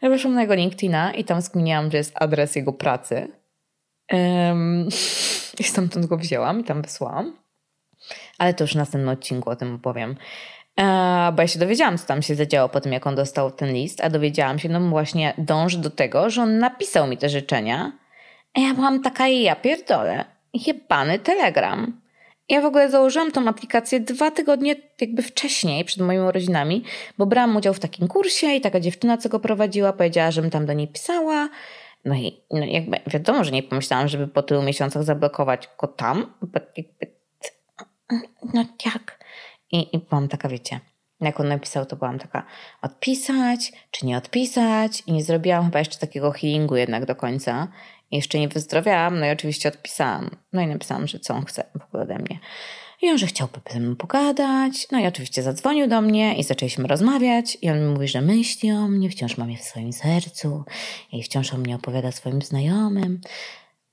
Ja 0.02 0.10
weszłam 0.10 0.34
na 0.34 0.42
jego 0.42 0.54
LinkedIna 0.54 1.12
i 1.14 1.24
tam 1.24 1.42
skminiałam, 1.42 1.90
że 1.90 1.96
jest 1.96 2.12
adres 2.14 2.56
jego 2.56 2.72
pracy. 2.72 3.28
Um, 4.12 4.88
I 5.60 5.64
stamtąd 5.64 6.06
go 6.06 6.16
wzięłam 6.16 6.60
i 6.60 6.64
tam 6.64 6.82
wysłałam. 6.82 7.36
Ale 8.38 8.54
to 8.54 8.64
już 8.64 8.72
w 8.72 8.76
następnym 8.76 9.08
odcinku 9.08 9.50
o 9.50 9.56
tym 9.56 9.74
opowiem. 9.74 10.16
E, 10.80 11.32
bo 11.32 11.42
ja 11.42 11.48
się 11.48 11.58
dowiedziałam, 11.58 11.98
co 11.98 12.06
tam 12.06 12.22
się 12.22 12.34
zadziało 12.34 12.68
po 12.68 12.80
tym, 12.80 12.92
jak 12.92 13.06
on 13.06 13.14
dostał 13.14 13.50
ten 13.50 13.72
list, 13.72 14.00
a 14.04 14.10
dowiedziałam 14.10 14.58
się, 14.58 14.68
no 14.68 14.80
właśnie 14.80 15.34
dąży 15.38 15.78
do 15.78 15.90
tego, 15.90 16.30
że 16.30 16.42
on 16.42 16.58
napisał 16.58 17.06
mi 17.06 17.16
te 17.16 17.28
życzenia. 17.28 17.92
A 18.54 18.60
ja 18.60 18.74
byłam 18.74 19.02
taka 19.02 19.28
i 19.28 19.42
ja 19.42 19.56
pierdolę. 19.56 20.24
Jebany 20.66 21.18
telegram. 21.18 22.00
Ja 22.48 22.60
w 22.60 22.64
ogóle 22.64 22.90
założyłam 22.90 23.32
tą 23.32 23.48
aplikację 23.48 24.00
dwa 24.00 24.30
tygodnie 24.30 24.76
jakby 25.00 25.22
wcześniej, 25.22 25.84
przed 25.84 26.02
moimi 26.02 26.24
urodzinami, 26.24 26.84
bo 27.18 27.26
brałam 27.26 27.56
udział 27.56 27.74
w 27.74 27.80
takim 27.80 28.08
kursie 28.08 28.46
i 28.46 28.60
taka 28.60 28.80
dziewczyna, 28.80 29.16
co 29.16 29.28
go 29.28 29.40
prowadziła, 29.40 29.92
powiedziała, 29.92 30.30
żebym 30.30 30.50
tam 30.50 30.66
do 30.66 30.72
niej 30.72 30.88
pisała. 30.88 31.48
No 32.04 32.14
i 32.14 32.40
no 32.50 32.66
jakby 32.66 33.00
wiadomo, 33.06 33.44
że 33.44 33.50
nie 33.50 33.62
pomyślałam, 33.62 34.08
żeby 34.08 34.28
po 34.28 34.42
tylu 34.42 34.62
miesiącach 34.62 35.02
zablokować 35.02 35.68
go 35.80 35.86
tam. 35.86 36.34
Jakby, 36.76 37.06
no 38.54 38.64
jak? 38.84 39.23
I, 39.74 39.96
I 39.96 39.98
byłam 39.98 40.28
taka, 40.28 40.48
wiecie, 40.48 40.80
jak 41.20 41.40
on 41.40 41.48
napisał, 41.48 41.86
to 41.86 41.96
byłam 41.96 42.18
taka, 42.18 42.46
odpisać 42.82 43.72
czy 43.90 44.06
nie 44.06 44.16
odpisać? 44.16 45.02
I 45.06 45.12
nie 45.12 45.24
zrobiłam 45.24 45.64
chyba 45.64 45.78
jeszcze 45.78 45.98
takiego 45.98 46.30
healingu 46.32 46.76
jednak 46.76 47.06
do 47.06 47.16
końca. 47.16 47.68
Jeszcze 48.10 48.38
nie 48.38 48.48
wyzdrowiałam, 48.48 49.20
no 49.20 49.26
i 49.26 49.30
oczywiście 49.30 49.68
odpisałam. 49.68 50.30
No 50.52 50.62
i 50.62 50.66
napisałam, 50.66 51.06
że 51.06 51.18
co 51.18 51.34
on 51.34 51.44
chce 51.44 51.64
w 51.80 51.84
ogóle 51.84 52.02
ode 52.02 52.18
mnie. 52.18 52.38
I 53.02 53.10
on, 53.10 53.18
że 53.18 53.26
chciałby 53.26 53.60
ze 53.70 53.80
mną 53.80 53.96
pogadać. 53.96 54.86
No 54.92 54.98
i 54.98 55.06
oczywiście 55.06 55.42
zadzwonił 55.42 55.86
do 55.88 56.00
mnie 56.00 56.34
i 56.34 56.42
zaczęliśmy 56.42 56.88
rozmawiać. 56.88 57.58
I 57.62 57.70
on 57.70 57.80
mi 57.80 57.86
mówi, 57.86 58.08
że 58.08 58.20
myśli 58.20 58.72
o 58.72 58.88
mnie, 58.88 59.10
wciąż 59.10 59.36
mam 59.38 59.50
je 59.50 59.56
w 59.58 59.62
swoim 59.62 59.92
sercu 59.92 60.64
i 61.12 61.22
wciąż 61.22 61.54
o 61.54 61.56
mnie 61.56 61.76
opowiada 61.76 62.12
swoim 62.12 62.42
znajomym. 62.42 63.20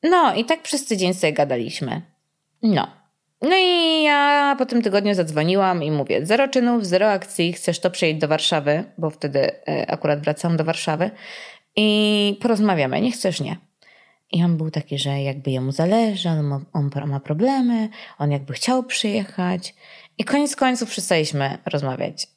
No 0.04 0.34
i 0.36 0.46
tak 0.46 0.62
przez 0.62 0.86
tydzień 0.86 1.14
sobie 1.14 1.34
gadaliśmy. 1.34 2.02
No. 2.64 3.01
No 3.42 3.58
i 3.58 4.04
ja 4.04 4.56
po 4.58 4.66
tym 4.66 4.82
tygodniu 4.82 5.14
zadzwoniłam 5.14 5.84
i 5.84 5.92
mówię, 5.92 6.26
zero 6.26 6.48
czynów, 6.48 6.86
zero 6.86 7.12
akcji, 7.12 7.54
chcesz 7.54 7.80
to 7.80 7.92
przyjść 7.92 8.20
do 8.20 8.28
Warszawy, 8.28 8.84
bo 8.98 9.10
wtedy 9.10 9.52
e, 9.68 9.92
akurat 9.92 10.22
wracam 10.22 10.58
do 10.58 10.64
Warszawy 10.64 11.12
i 11.76 12.38
porozmawiamy, 12.42 13.02
nie 13.02 13.12
chcesz, 13.12 13.42
nie. 13.42 13.58
I 14.32 14.44
on 14.44 14.58
był 14.58 14.72
taki, 14.72 15.00
że 15.00 15.22
jakby 15.22 15.52
jemu 15.52 15.72
zależy, 15.72 16.30
on 16.30 16.44
ma, 16.44 16.62
on 16.74 16.92
ma 17.06 17.20
problemy, 17.20 17.90
on 18.18 18.32
jakby 18.32 18.54
chciał 18.54 18.84
przyjechać. 18.84 19.76
I 20.18 20.24
koniec 20.24 20.56
końców 20.56 20.90
przestaliśmy 20.90 21.58
rozmawiać. 21.66 22.28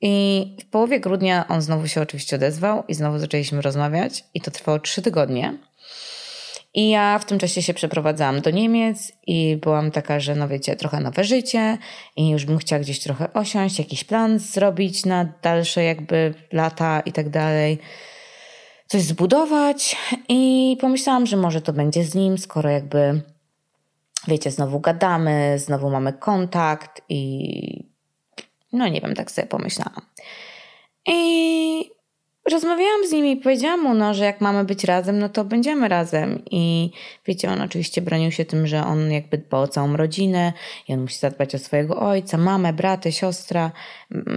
I 0.00 0.56
w 0.60 0.64
połowie 0.64 1.00
grudnia 1.00 1.48
on 1.48 1.62
znowu 1.62 1.88
się 1.88 2.00
oczywiście 2.00 2.36
odezwał 2.36 2.84
i 2.88 2.94
znowu 2.94 3.18
zaczęliśmy 3.18 3.62
rozmawiać 3.62 4.24
i 4.34 4.40
to 4.40 4.50
trwało 4.50 4.78
trzy 4.78 5.02
tygodnie. 5.02 5.58
I 6.74 6.88
ja 6.90 7.18
w 7.18 7.24
tym 7.24 7.38
czasie 7.38 7.62
się 7.62 7.74
przeprowadzałam 7.74 8.40
do 8.40 8.50
Niemiec 8.50 9.12
i 9.26 9.56
byłam 9.56 9.90
taka, 9.90 10.20
że 10.20 10.34
no 10.34 10.48
wiecie, 10.48 10.76
trochę 10.76 11.00
nowe 11.00 11.24
życie 11.24 11.78
i 12.16 12.30
już 12.30 12.44
bym 12.44 12.58
chciała 12.58 12.80
gdzieś 12.80 13.00
trochę 13.00 13.32
osiąść, 13.32 13.78
jakiś 13.78 14.04
plan 14.04 14.38
zrobić 14.38 15.04
na 15.04 15.24
dalsze 15.42 15.84
jakby 15.84 16.34
lata 16.52 17.00
i 17.00 17.12
tak 17.12 17.28
dalej. 17.28 17.78
Coś 18.86 19.02
zbudować 19.02 19.96
i 20.28 20.76
pomyślałam, 20.80 21.26
że 21.26 21.36
może 21.36 21.60
to 21.60 21.72
będzie 21.72 22.04
z 22.04 22.14
nim, 22.14 22.38
skoro 22.38 22.70
jakby 22.70 23.22
wiecie, 24.28 24.50
znowu 24.50 24.80
gadamy, 24.80 25.58
znowu 25.58 25.90
mamy 25.90 26.12
kontakt 26.12 27.02
i 27.08 27.92
no 28.72 28.88
nie 28.88 29.00
wiem, 29.00 29.14
tak 29.14 29.30
sobie 29.30 29.48
pomyślałam. 29.48 30.02
I 31.06 31.31
rozmawiałam 32.52 33.06
z 33.08 33.12
nim 33.12 33.26
i 33.26 33.36
powiedziałam 33.36 33.82
mu, 33.82 33.94
no, 33.94 34.14
że 34.14 34.24
jak 34.24 34.40
mamy 34.40 34.64
być 34.64 34.84
razem, 34.84 35.18
no 35.18 35.28
to 35.28 35.44
będziemy 35.44 35.88
razem. 35.88 36.42
I 36.50 36.90
wiecie, 37.26 37.50
on 37.50 37.60
oczywiście 37.60 38.02
bronił 38.02 38.30
się 38.30 38.44
tym, 38.44 38.66
że 38.66 38.86
on 38.86 39.12
jakby 39.12 39.38
dba 39.38 39.58
o 39.58 39.68
całą 39.68 39.96
rodzinę 39.96 40.52
i 40.88 40.92
on 40.92 41.00
musi 41.00 41.18
zadbać 41.18 41.54
o 41.54 41.58
swojego 41.58 41.96
ojca, 42.00 42.38
mamę, 42.38 42.72
bratę, 42.72 43.12
siostra, 43.12 43.72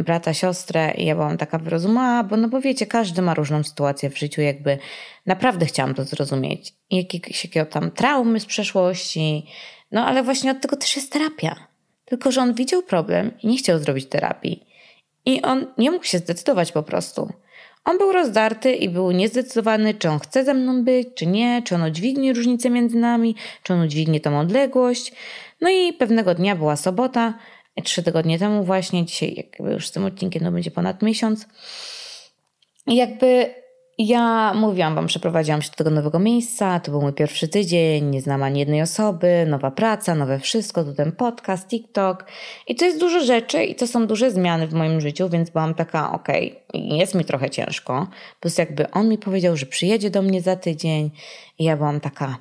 brata, 0.04 0.34
siostrę. 0.34 0.94
I 0.98 1.06
ja 1.06 1.16
byłam 1.16 1.38
taka 1.38 1.58
wyrozumiała, 1.58 2.24
bo 2.24 2.38
no 2.38 2.48
bo 2.48 2.62
wiecie, 2.62 2.86
każdy 2.86 3.22
ma 3.22 3.34
różną 3.34 3.64
sytuację 3.64 4.10
w 4.10 4.20
życiu, 4.20 4.42
jakby 4.42 4.78
naprawdę 5.26 5.66
chciałam 5.66 5.94
to 5.94 6.04
zrozumieć. 6.04 6.74
Jakieś, 6.92 7.44
jakie 7.46 7.66
tam 7.66 7.92
traumy 7.92 8.40
z 8.40 8.46
przeszłości. 8.46 9.46
No 9.92 10.06
ale 10.06 10.24
właśnie 10.24 10.52
od 10.52 10.62
tego 10.62 10.76
też 10.76 10.96
jest 10.96 11.12
terapia. 11.12 11.56
Tylko, 12.06 12.32
że 12.32 12.42
on 12.42 12.54
widział 12.54 12.84
problem 12.84 13.32
i 13.44 13.48
nie 13.48 13.58
chciał 13.58 13.80
zrobić 13.80 14.06
terapii. 14.06 14.66
I 15.26 15.42
on 15.42 15.68
nie 15.78 15.92
mógł 15.92 16.06
się 16.06 16.18
zdecydować 16.18 16.72
po 16.72 16.84
prostu. 16.84 17.30
On 17.86 17.98
był 17.98 18.12
rozdarty 18.12 18.72
i 18.72 18.90
był 18.90 19.12
niezdecydowany, 19.12 19.94
czy 19.94 20.10
on 20.10 20.20
chce 20.20 20.46
ze 20.46 20.54
mną 20.54 20.84
być, 20.84 21.08
czy 21.16 21.26
nie, 21.26 21.62
czy 21.66 21.76
on 21.76 21.84
udźwignie 21.84 22.34
różnicę 22.34 22.70
między 22.70 22.98
nami, 22.98 23.36
czy 23.64 23.74
on 23.74 23.82
udźwignie 23.82 24.20
tą 24.20 24.40
odległość. 24.40 25.14
No 25.62 25.70
i 25.70 25.94
pewnego 25.94 26.36
dnia 26.36 26.56
była 26.56 26.76
sobota, 26.76 27.34
trzy 27.84 28.04
tygodnie 28.04 28.40
temu 28.40 28.64
właśnie, 28.64 29.06
dzisiaj 29.06 29.34
jakby 29.38 29.74
już 29.74 29.88
z 29.88 29.92
tym 29.92 30.06
odcinkiem 30.06 30.44
no 30.44 30.52
będzie 30.52 30.72
ponad 30.72 31.02
miesiąc. 31.02 31.48
I 32.88 32.96
jakby 32.96 33.56
ja 33.98 34.54
mówiłam 34.54 34.96
wam, 34.96 35.08
przeprowadziłam 35.08 35.62
się 35.62 35.70
do 35.70 35.76
tego 35.76 35.90
nowego 35.90 36.20
miejsca, 36.20 36.80
to 36.80 36.92
był 36.92 37.02
mój 37.02 37.14
pierwszy 37.14 37.48
tydzień, 37.48 38.06
nie 38.06 38.22
znam 38.22 38.44
ani 38.44 38.60
jednej 38.60 38.82
osoby, 38.82 39.46
nowa 39.48 39.72
praca, 39.72 40.16
nowe 40.16 40.40
wszystko, 40.40 40.84
tu 40.84 40.94
ten 40.94 41.12
podcast, 41.12 41.68
TikTok. 41.68 42.26
I 42.68 42.76
to 42.76 42.86
jest 42.86 43.00
dużo 43.00 43.20
rzeczy 43.20 43.64
i 43.64 43.76
to 43.76 43.88
są 43.88 44.08
duże 44.08 44.32
zmiany 44.32 44.68
w 44.68 44.74
moim 44.74 45.02
życiu, 45.02 45.30
więc 45.30 45.50
byłam 45.50 45.74
taka, 45.74 46.12
okej, 46.12 46.60
okay, 46.70 46.82
jest 46.82 47.16
mi 47.16 47.26
trochę 47.26 47.50
ciężko, 47.50 48.08
plus 48.40 48.58
jakby 48.58 48.92
on 48.92 49.10
mi 49.10 49.18
powiedział, 49.18 49.58
że 49.58 49.66
przyjedzie 49.66 50.10
do 50.10 50.22
mnie 50.22 50.42
za 50.42 50.56
tydzień 50.56 51.12
i 51.60 51.64
ja 51.64 51.78
byłam 51.78 52.00
taka, 52.00 52.38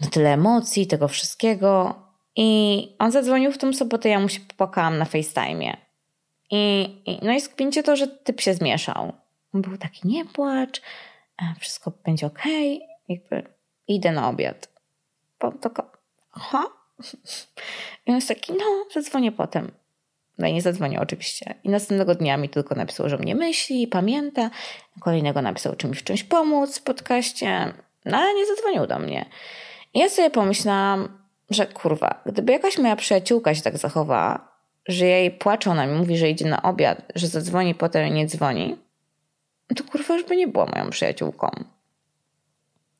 no 0.00 0.08
tyle 0.08 0.32
emocji, 0.32 0.86
tego 0.86 1.08
wszystkiego. 1.08 1.94
I 2.36 2.88
on 2.98 3.12
zadzwonił 3.12 3.52
w 3.52 3.58
tą 3.58 3.72
sobotę, 3.72 4.08
ja 4.08 4.20
mu 4.20 4.28
się 4.28 4.40
popłakałam 4.40 4.98
na 4.98 5.04
FaceTime'ie 5.04 5.76
i, 6.50 6.82
i 7.06 7.18
no 7.22 7.32
i 7.32 7.40
skpięcie 7.40 7.82
to, 7.82 7.96
że 7.96 8.06
typ 8.08 8.40
się 8.40 8.54
zmieszał 8.54 9.12
on 9.54 9.62
był 9.62 9.78
taki, 9.78 10.08
nie 10.08 10.24
płacz, 10.24 10.82
e, 11.42 11.54
wszystko 11.60 11.92
będzie 12.04 12.26
ok, 12.26 12.42
jakby 13.08 13.42
idę 13.88 14.12
na 14.12 14.28
obiad. 14.28 14.68
Bo 15.40 15.52
tylko, 15.52 15.92
aha. 16.32 16.64
I 18.06 18.10
on 18.10 18.14
jest 18.14 18.28
taki, 18.28 18.52
no, 18.52 18.84
zadzwonię 18.94 19.32
potem. 19.32 19.70
No 20.38 20.46
i 20.46 20.52
nie 20.52 20.62
zadzwonił 20.62 21.00
oczywiście. 21.00 21.54
I 21.64 21.68
następnego 21.68 22.14
dnia 22.14 22.36
mi 22.36 22.48
tylko 22.48 22.74
napisał, 22.74 23.08
że 23.08 23.18
mnie 23.18 23.34
myśli, 23.34 23.86
pamięta. 23.86 24.50
Kolejnego 25.00 25.42
napisał, 25.42 25.76
czy 25.76 25.88
mi 25.88 25.94
w 25.94 26.04
czymś 26.04 26.24
pomóc 26.24 26.78
w 26.78 26.82
podcaście. 26.82 27.72
No 28.04 28.18
ale 28.18 28.34
nie 28.34 28.46
zadzwonił 28.46 28.86
do 28.86 28.98
mnie. 28.98 29.26
I 29.94 29.98
ja 29.98 30.08
sobie 30.08 30.30
pomyślałam, 30.30 31.18
że 31.50 31.66
kurwa, 31.66 32.22
gdyby 32.26 32.52
jakaś 32.52 32.78
moja 32.78 32.96
przyjaciółka 32.96 33.54
się 33.54 33.62
tak 33.62 33.78
zachowała, 33.78 34.48
że 34.88 35.06
jej 35.06 35.30
płacze, 35.30 35.70
ona 35.70 35.86
mi 35.86 35.98
mówi, 35.98 36.16
że 36.16 36.30
idzie 36.30 36.46
na 36.46 36.62
obiad, 36.62 37.02
że 37.14 37.26
zadzwoni 37.26 37.74
potem 37.74 38.06
i 38.06 38.10
nie 38.10 38.26
dzwoni, 38.26 38.76
to 39.74 39.84
kurwa 39.84 40.14
już 40.14 40.24
by 40.24 40.36
nie 40.36 40.48
była 40.48 40.66
moją 40.66 40.90
przyjaciółką. 40.90 41.48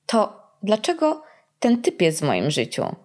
To 0.06 0.42
dlaczego 0.62 1.22
ten 1.60 1.82
typ 1.82 2.02
jest 2.02 2.20
w 2.20 2.26
moim 2.26 2.50
życiu? 2.50 2.96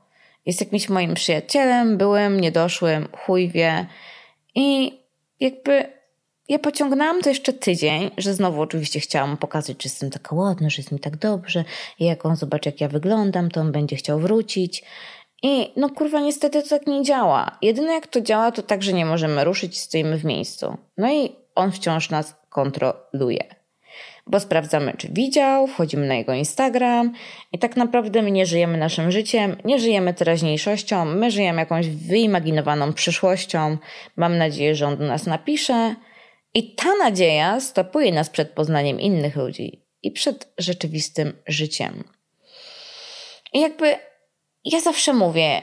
Jest 0.46 0.60
jakimś 0.60 0.90
moim 0.90 1.14
przyjacielem, 1.14 1.98
byłem, 1.98 2.40
niedoszłym, 2.40 3.08
chuj 3.18 3.50
wie. 3.50 3.86
I 4.56 5.00
jakby 5.40 6.04
ja 6.50 6.60
pociągnęłam 6.60 7.22
to 7.22 7.30
jeszcze 7.30 7.54
tydzień, 7.54 8.12
że 8.18 8.34
znowu 8.34 8.62
oczywiście 8.62 9.00
chciałam 9.00 9.38
pokazać, 9.38 9.84
że 9.84 9.90
jestem 9.90 10.10
taka 10.10 10.36
ładna, 10.36 10.70
że 10.70 10.78
jest 10.78 10.92
mi 10.92 11.00
tak 11.00 11.18
dobrze 11.18 11.64
i 12.00 12.06
jak 12.06 12.26
on 12.26 12.36
zobaczy, 12.36 12.70
jak 12.70 12.82
ja 12.82 12.88
wyglądam, 12.88 13.52
to 13.52 13.62
on 13.62 13.72
będzie 13.72 13.96
chciał 13.96 14.20
wrócić. 14.20 14.84
I 15.44 15.74
no 15.76 15.90
kurwa, 15.90 16.20
niestety 16.20 16.64
to 16.64 16.70
tak 16.70 16.88
nie 16.88 17.04
działa. 17.04 17.58
Jedyne 17.62 17.94
jak 17.94 18.08
to 18.08 18.22
działa, 18.22 18.52
to 18.52 18.62
tak, 18.62 18.84
że 18.84 18.94
nie 18.94 19.06
możemy 19.06 19.44
ruszyć 19.44 19.80
stoimy 19.80 20.18
w 20.18 20.26
miejscu. 20.26 20.78
No 20.98 21.14
i 21.14 21.36
on 21.56 21.72
wciąż 21.72 22.10
nas 22.10 22.36
kontroluje. 22.54 23.56
Bo 24.28 24.40
sprawdzamy, 24.40 24.94
czy 24.98 25.08
widział, 25.12 25.68
wchodzimy 25.68 26.08
na 26.08 26.16
jego 26.16 26.34
Instagram 26.34 27.14
i 27.52 27.60
tak 27.60 27.78
naprawdę 27.78 28.22
my 28.22 28.32
nie 28.32 28.46
żyjemy 28.46 28.78
naszym 28.78 29.12
życiem, 29.12 29.58
nie 29.66 29.80
żyjemy 29.80 30.14
teraźniejszością, 30.14 31.06
my 31.06 31.32
żyjemy 31.32 31.60
jakąś 31.60 31.90
wyimaginowaną 31.90 32.94
przyszłością. 32.94 33.78
Mam 34.16 34.38
nadzieję, 34.38 34.76
że 34.76 34.88
on 34.88 34.98
do 34.98 35.08
nas 35.08 35.26
napisze. 35.26 35.96
I 36.54 36.76
ta 36.76 36.96
nadzieja 36.96 37.60
stopuje 37.60 38.12
nas 38.12 38.30
przed 38.30 38.50
poznaniem 38.50 39.00
innych 39.00 39.36
ludzi 39.36 39.84
i 40.04 40.12
przed 40.12 40.54
rzeczywistym 40.58 41.34
życiem. 41.48 42.04
I 43.54 43.60
jakby 43.60 43.96
ja 44.66 44.80
zawsze 44.80 45.14
mówię 45.14 45.62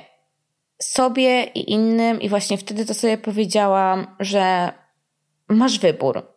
sobie 0.83 1.45
i 1.45 1.71
innym, 1.73 2.21
i 2.21 2.29
właśnie 2.29 2.59
wtedy 2.59 2.87
to 2.87 2.95
sobie 2.95 3.19
powiedziałam, 3.19 4.17
że 4.21 4.73
masz 5.49 5.79
wybór. 5.79 6.30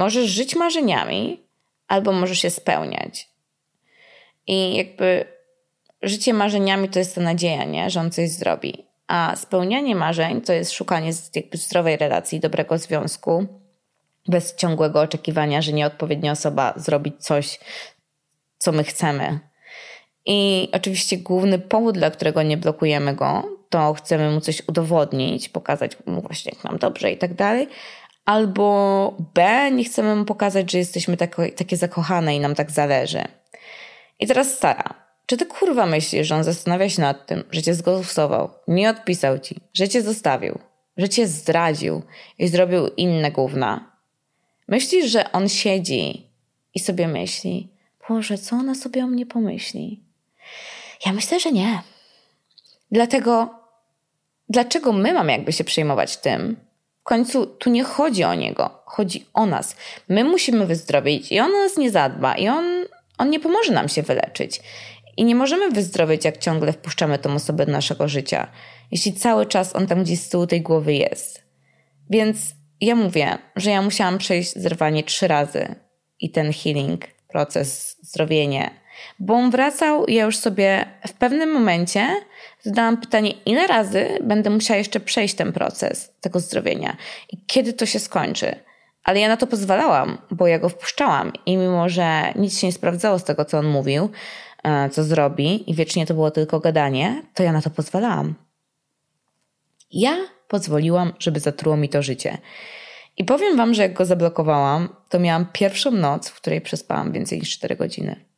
Możesz 0.00 0.30
żyć 0.30 0.56
marzeniami, 0.56 1.40
albo 1.88 2.12
możesz 2.12 2.38
się 2.38 2.50
spełniać. 2.50 3.28
I 4.46 4.76
jakby 4.76 5.24
życie 6.02 6.34
marzeniami 6.34 6.88
to 6.88 6.98
jest 6.98 7.14
ta 7.14 7.20
nadzieja, 7.20 7.64
nie? 7.64 7.90
że 7.90 8.00
on 8.00 8.10
coś 8.10 8.30
zrobi. 8.30 8.84
A 9.08 9.36
spełnianie 9.36 9.96
marzeń 9.96 10.40
to 10.40 10.52
jest 10.52 10.72
szukanie 10.72 11.12
jakby 11.34 11.58
zdrowej 11.58 11.96
relacji, 11.96 12.40
dobrego 12.40 12.78
związku, 12.78 13.46
bez 14.28 14.56
ciągłego 14.56 15.00
oczekiwania, 15.00 15.62
że 15.62 15.72
nieodpowiednia 15.72 16.32
osoba 16.32 16.74
zrobi 16.76 17.12
coś, 17.18 17.60
co 18.58 18.72
my 18.72 18.84
chcemy. 18.84 19.40
I 20.26 20.68
oczywiście 20.72 21.16
główny 21.16 21.58
powód, 21.58 21.98
dla 21.98 22.10
którego 22.10 22.42
nie 22.42 22.56
blokujemy 22.56 23.14
go, 23.14 23.42
to 23.70 23.94
chcemy 23.94 24.30
mu 24.30 24.40
coś 24.40 24.62
udowodnić, 24.68 25.48
pokazać 25.48 25.96
mu 26.06 26.20
właśnie, 26.20 26.52
jak 26.54 26.64
nam 26.64 26.78
dobrze 26.78 27.12
i 27.12 27.18
tak 27.18 27.34
dalej, 27.34 27.68
albo 28.24 29.16
B, 29.34 29.70
nie 29.70 29.84
chcemy 29.84 30.16
mu 30.16 30.24
pokazać, 30.24 30.72
że 30.72 30.78
jesteśmy 30.78 31.16
tako, 31.16 31.42
takie 31.56 31.76
zakochane 31.76 32.36
i 32.36 32.40
nam 32.40 32.54
tak 32.54 32.70
zależy. 32.70 33.24
I 34.20 34.26
teraz 34.26 34.54
stara. 34.54 34.94
Czy 35.26 35.36
ty 35.36 35.46
kurwa 35.46 35.86
myślisz, 35.86 36.26
że 36.26 36.34
on 36.36 36.44
zastanawia 36.44 36.88
się 36.88 37.02
nad 37.02 37.26
tym, 37.26 37.44
że 37.50 37.62
cię 37.62 37.74
zgłosował, 37.74 38.50
nie 38.68 38.90
odpisał 38.90 39.38
ci, 39.38 39.60
że 39.74 39.88
cię 39.88 40.02
zostawił, 40.02 40.58
że 40.96 41.08
cię 41.08 41.26
zdradził 41.26 42.02
i 42.38 42.48
zrobił 42.48 42.88
inne 42.96 43.30
gówna? 43.32 43.96
Myślisz, 44.68 45.10
że 45.10 45.32
on 45.32 45.48
siedzi 45.48 46.26
i 46.74 46.80
sobie 46.80 47.08
myśli, 47.08 47.68
Boże, 48.08 48.38
co 48.38 48.56
ona 48.56 48.74
sobie 48.74 49.04
o 49.04 49.06
mnie 49.06 49.26
pomyśli? 49.26 50.00
Ja 51.06 51.12
myślę, 51.12 51.40
że 51.40 51.52
nie. 51.52 51.82
Dlatego, 52.90 53.54
dlaczego 54.48 54.92
my 54.92 55.12
mamy 55.12 55.32
jakby 55.32 55.52
się 55.52 55.64
przejmować 55.64 56.16
tym, 56.16 56.56
w 57.00 57.02
końcu 57.02 57.46
tu 57.46 57.70
nie 57.70 57.84
chodzi 57.84 58.24
o 58.24 58.34
niego, 58.34 58.82
chodzi 58.84 59.26
o 59.34 59.46
nas. 59.46 59.76
My 60.08 60.24
musimy 60.24 60.66
wyzdrowieć 60.66 61.32
i 61.32 61.40
on 61.40 61.52
nas 61.52 61.76
nie 61.76 61.90
zadba 61.90 62.34
i 62.34 62.48
on, 62.48 62.64
on 63.18 63.30
nie 63.30 63.40
pomoże 63.40 63.72
nam 63.72 63.88
się 63.88 64.02
wyleczyć. 64.02 64.60
I 65.16 65.24
nie 65.24 65.34
możemy 65.34 65.70
wyzdrowieć, 65.70 66.24
jak 66.24 66.38
ciągle 66.38 66.72
wpuszczamy 66.72 67.18
tą 67.18 67.34
osobę 67.34 67.66
do 67.66 67.72
naszego 67.72 68.08
życia, 68.08 68.46
jeśli 68.90 69.12
cały 69.12 69.46
czas 69.46 69.76
on 69.76 69.86
tam 69.86 70.02
gdzieś 70.02 70.20
z 70.20 70.28
tyłu 70.28 70.46
tej 70.46 70.62
głowy 70.62 70.94
jest. 70.94 71.42
Więc 72.10 72.38
ja 72.80 72.94
mówię, 72.94 73.38
że 73.56 73.70
ja 73.70 73.82
musiałam 73.82 74.18
przejść 74.18 74.52
zerwanie 74.52 75.04
trzy 75.04 75.28
razy 75.28 75.74
i 76.20 76.30
ten 76.30 76.52
healing, 76.52 77.06
proces, 77.28 77.96
zdrowienie, 78.02 78.79
bo 79.18 79.34
on 79.34 79.50
wracał 79.50 80.04
ja 80.08 80.24
już 80.24 80.36
sobie 80.36 80.84
w 81.08 81.12
pewnym 81.12 81.52
momencie 81.52 82.08
zadałam 82.62 82.96
pytanie, 82.96 83.30
ile 83.46 83.66
razy 83.66 84.18
będę 84.22 84.50
musiała 84.50 84.78
jeszcze 84.78 85.00
przejść 85.00 85.34
ten 85.34 85.52
proces 85.52 86.12
tego 86.20 86.40
zdrowienia 86.40 86.96
i 87.32 87.36
kiedy 87.46 87.72
to 87.72 87.86
się 87.86 87.98
skończy. 87.98 88.56
Ale 89.04 89.20
ja 89.20 89.28
na 89.28 89.36
to 89.36 89.46
pozwalałam, 89.46 90.18
bo 90.30 90.46
ja 90.46 90.58
go 90.58 90.68
wpuszczałam 90.68 91.32
i 91.46 91.56
mimo, 91.56 91.88
że 91.88 92.32
nic 92.36 92.58
się 92.58 92.66
nie 92.66 92.72
sprawdzało 92.72 93.18
z 93.18 93.24
tego, 93.24 93.44
co 93.44 93.58
on 93.58 93.66
mówił, 93.66 94.10
e, 94.64 94.90
co 94.90 95.04
zrobi 95.04 95.70
i 95.70 95.74
wiecznie 95.74 96.06
to 96.06 96.14
było 96.14 96.30
tylko 96.30 96.60
gadanie, 96.60 97.22
to 97.34 97.42
ja 97.42 97.52
na 97.52 97.62
to 97.62 97.70
pozwalałam. 97.70 98.34
Ja 99.92 100.16
pozwoliłam, 100.48 101.12
żeby 101.18 101.40
zatruło 101.40 101.76
mi 101.76 101.88
to 101.88 102.02
życie. 102.02 102.38
I 103.16 103.24
powiem 103.24 103.56
wam, 103.56 103.74
że 103.74 103.82
jak 103.82 103.92
go 103.92 104.04
zablokowałam, 104.04 104.88
to 105.08 105.18
miałam 105.18 105.46
pierwszą 105.52 105.90
noc, 105.90 106.28
w 106.28 106.34
której 106.40 106.60
przespałam 106.60 107.12
więcej 107.12 107.38
niż 107.38 107.50
4 107.50 107.76
godziny. 107.76 108.29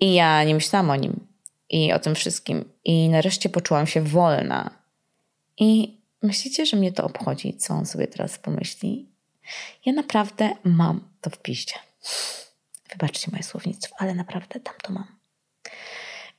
I 0.00 0.14
ja 0.14 0.44
nie 0.44 0.54
myślałam 0.54 0.90
o 0.90 0.96
nim 0.96 1.26
i 1.70 1.92
o 1.92 1.98
tym 1.98 2.14
wszystkim. 2.14 2.72
I 2.84 3.08
nareszcie 3.08 3.48
poczułam 3.48 3.86
się 3.86 4.02
wolna. 4.02 4.70
I 5.56 5.98
myślicie, 6.22 6.66
że 6.66 6.76
mnie 6.76 6.92
to 6.92 7.04
obchodzi, 7.04 7.56
co 7.56 7.74
on 7.74 7.86
sobie 7.86 8.06
teraz 8.06 8.38
pomyśli? 8.38 9.08
Ja 9.86 9.92
naprawdę 9.92 10.50
mam 10.64 11.00
to 11.20 11.30
w 11.30 11.38
piście. 11.38 11.74
Wybaczcie 12.90 13.30
moje 13.30 13.42
słownictwo, 13.42 13.94
ale 13.98 14.14
naprawdę 14.14 14.60
tam 14.60 14.74
to 14.82 14.92
mam. 14.92 15.06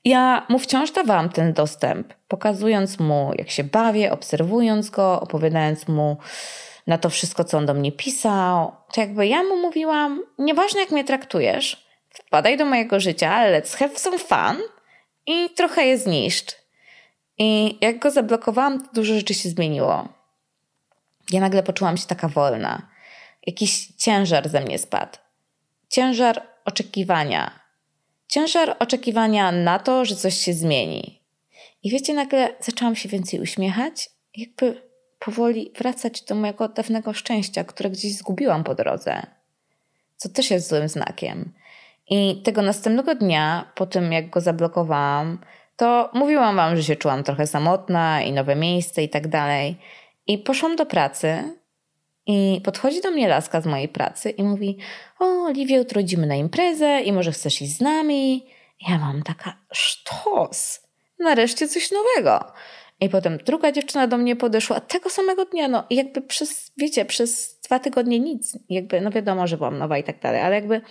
Ja 0.05 0.45
mu 0.49 0.59
wciąż 0.59 0.91
dawałam 0.91 1.29
ten 1.29 1.53
dostęp, 1.53 2.13
pokazując 2.27 2.99
mu, 2.99 3.31
jak 3.37 3.49
się 3.49 3.63
bawię, 3.63 4.11
obserwując 4.11 4.89
go, 4.89 5.21
opowiadając 5.21 5.87
mu 5.87 6.17
na 6.87 6.97
to 6.97 7.09
wszystko, 7.09 7.43
co 7.43 7.57
on 7.57 7.65
do 7.65 7.73
mnie 7.73 7.91
pisał. 7.91 8.71
To 8.93 9.01
jakby 9.01 9.27
ja 9.27 9.43
mu 9.43 9.57
mówiłam, 9.57 10.21
nieważne 10.37 10.79
jak 10.79 10.91
mnie 10.91 11.03
traktujesz, 11.03 11.88
wpadaj 12.27 12.57
do 12.57 12.65
mojego 12.65 12.99
życia, 12.99 13.51
let's 13.51 13.77
have 13.77 13.99
some 13.99 14.19
fun 14.19 14.63
i 15.27 15.49
trochę 15.49 15.85
je 15.85 15.97
zniszcz. 15.97 16.55
I 17.37 17.77
jak 17.81 17.99
go 17.99 18.11
zablokowałam, 18.11 18.85
to 18.85 18.93
dużo 18.93 19.13
rzeczy 19.13 19.33
się 19.33 19.49
zmieniło. 19.49 20.07
Ja 21.31 21.39
nagle 21.39 21.63
poczułam 21.63 21.97
się 21.97 22.07
taka 22.07 22.27
wolna. 22.27 22.89
Jakiś 23.47 23.87
ciężar 23.87 24.49
ze 24.49 24.61
mnie 24.61 24.79
spadł. 24.79 25.17
Ciężar 25.89 26.47
oczekiwania. 26.65 27.59
Ciężar 28.27 28.75
oczekiwania 28.79 29.51
na 29.51 29.79
to, 29.79 30.05
że 30.05 30.15
coś 30.15 30.33
się 30.33 30.53
zmieni. 30.53 31.21
I 31.83 31.89
wiecie, 31.89 32.13
nagle 32.13 32.55
zaczęłam 32.59 32.95
się 32.95 33.09
więcej 33.09 33.39
uśmiechać, 33.39 34.09
jakby 34.37 34.89
powoli 35.19 35.71
wracać 35.77 36.21
do 36.21 36.35
mojego 36.35 36.69
dawnego 36.69 37.13
szczęścia, 37.13 37.63
które 37.63 37.89
gdzieś 37.89 38.15
zgubiłam 38.15 38.63
po 38.63 38.75
drodze. 38.75 39.25
Co 40.17 40.29
też 40.29 40.51
jest 40.51 40.69
złym 40.69 40.89
znakiem. 40.89 41.53
I 42.09 42.41
tego 42.43 42.61
następnego 42.61 43.15
dnia, 43.15 43.71
po 43.75 43.85
tym 43.85 44.11
jak 44.13 44.29
go 44.29 44.41
zablokowałam, 44.41 45.37
to 45.75 46.09
mówiłam 46.13 46.55
wam, 46.55 46.75
że 46.75 46.83
się 46.83 46.95
czułam 46.95 47.23
trochę 47.23 47.47
samotna 47.47 48.21
i 48.21 48.31
nowe 48.31 48.55
miejsce 48.55 49.03
i 49.03 49.09
tak 49.09 49.27
dalej. 49.27 49.77
I 50.27 50.37
poszłam 50.37 50.75
do 50.75 50.85
pracy 50.85 51.43
i 52.25 52.61
podchodzi 52.63 53.01
do 53.01 53.11
mnie 53.11 53.27
laska 53.27 53.61
z 53.61 53.65
mojej 53.65 53.87
pracy 53.87 54.29
i 54.29 54.43
mówi: 54.43 54.77
O, 55.19 55.25
Oliwie, 55.45 55.75
jutro 55.75 56.01
idziemy 56.01 56.27
na 56.27 56.35
imprezę 56.35 57.01
i 57.01 57.11
może 57.11 57.31
chcesz 57.31 57.61
iść 57.61 57.77
z 57.77 57.81
nami? 57.81 58.45
Ja 58.89 58.97
mam 58.97 59.23
taka 59.23 59.57
sztos. 59.73 60.87
Nareszcie 61.19 61.67
coś 61.67 61.91
nowego. 61.91 62.51
I 63.01 63.09
potem 63.09 63.37
druga 63.37 63.71
dziewczyna 63.71 64.07
do 64.07 64.17
mnie 64.17 64.35
podeszła 64.35 64.79
tego 64.79 65.09
samego 65.09 65.45
dnia, 65.45 65.67
no 65.67 65.83
i 65.89 65.95
jakby 65.95 66.21
przez, 66.21 66.71
wiecie, 66.77 67.05
przez 67.05 67.59
dwa 67.59 67.79
tygodnie 67.79 68.19
nic. 68.19 68.57
Jakby, 68.69 69.01
no 69.01 69.11
wiadomo, 69.11 69.47
że 69.47 69.57
byłam 69.57 69.77
nowa 69.77 69.97
i 69.97 70.03
tak 70.03 70.19
dalej, 70.19 70.41
ale 70.41 70.55
jakby 70.55 70.81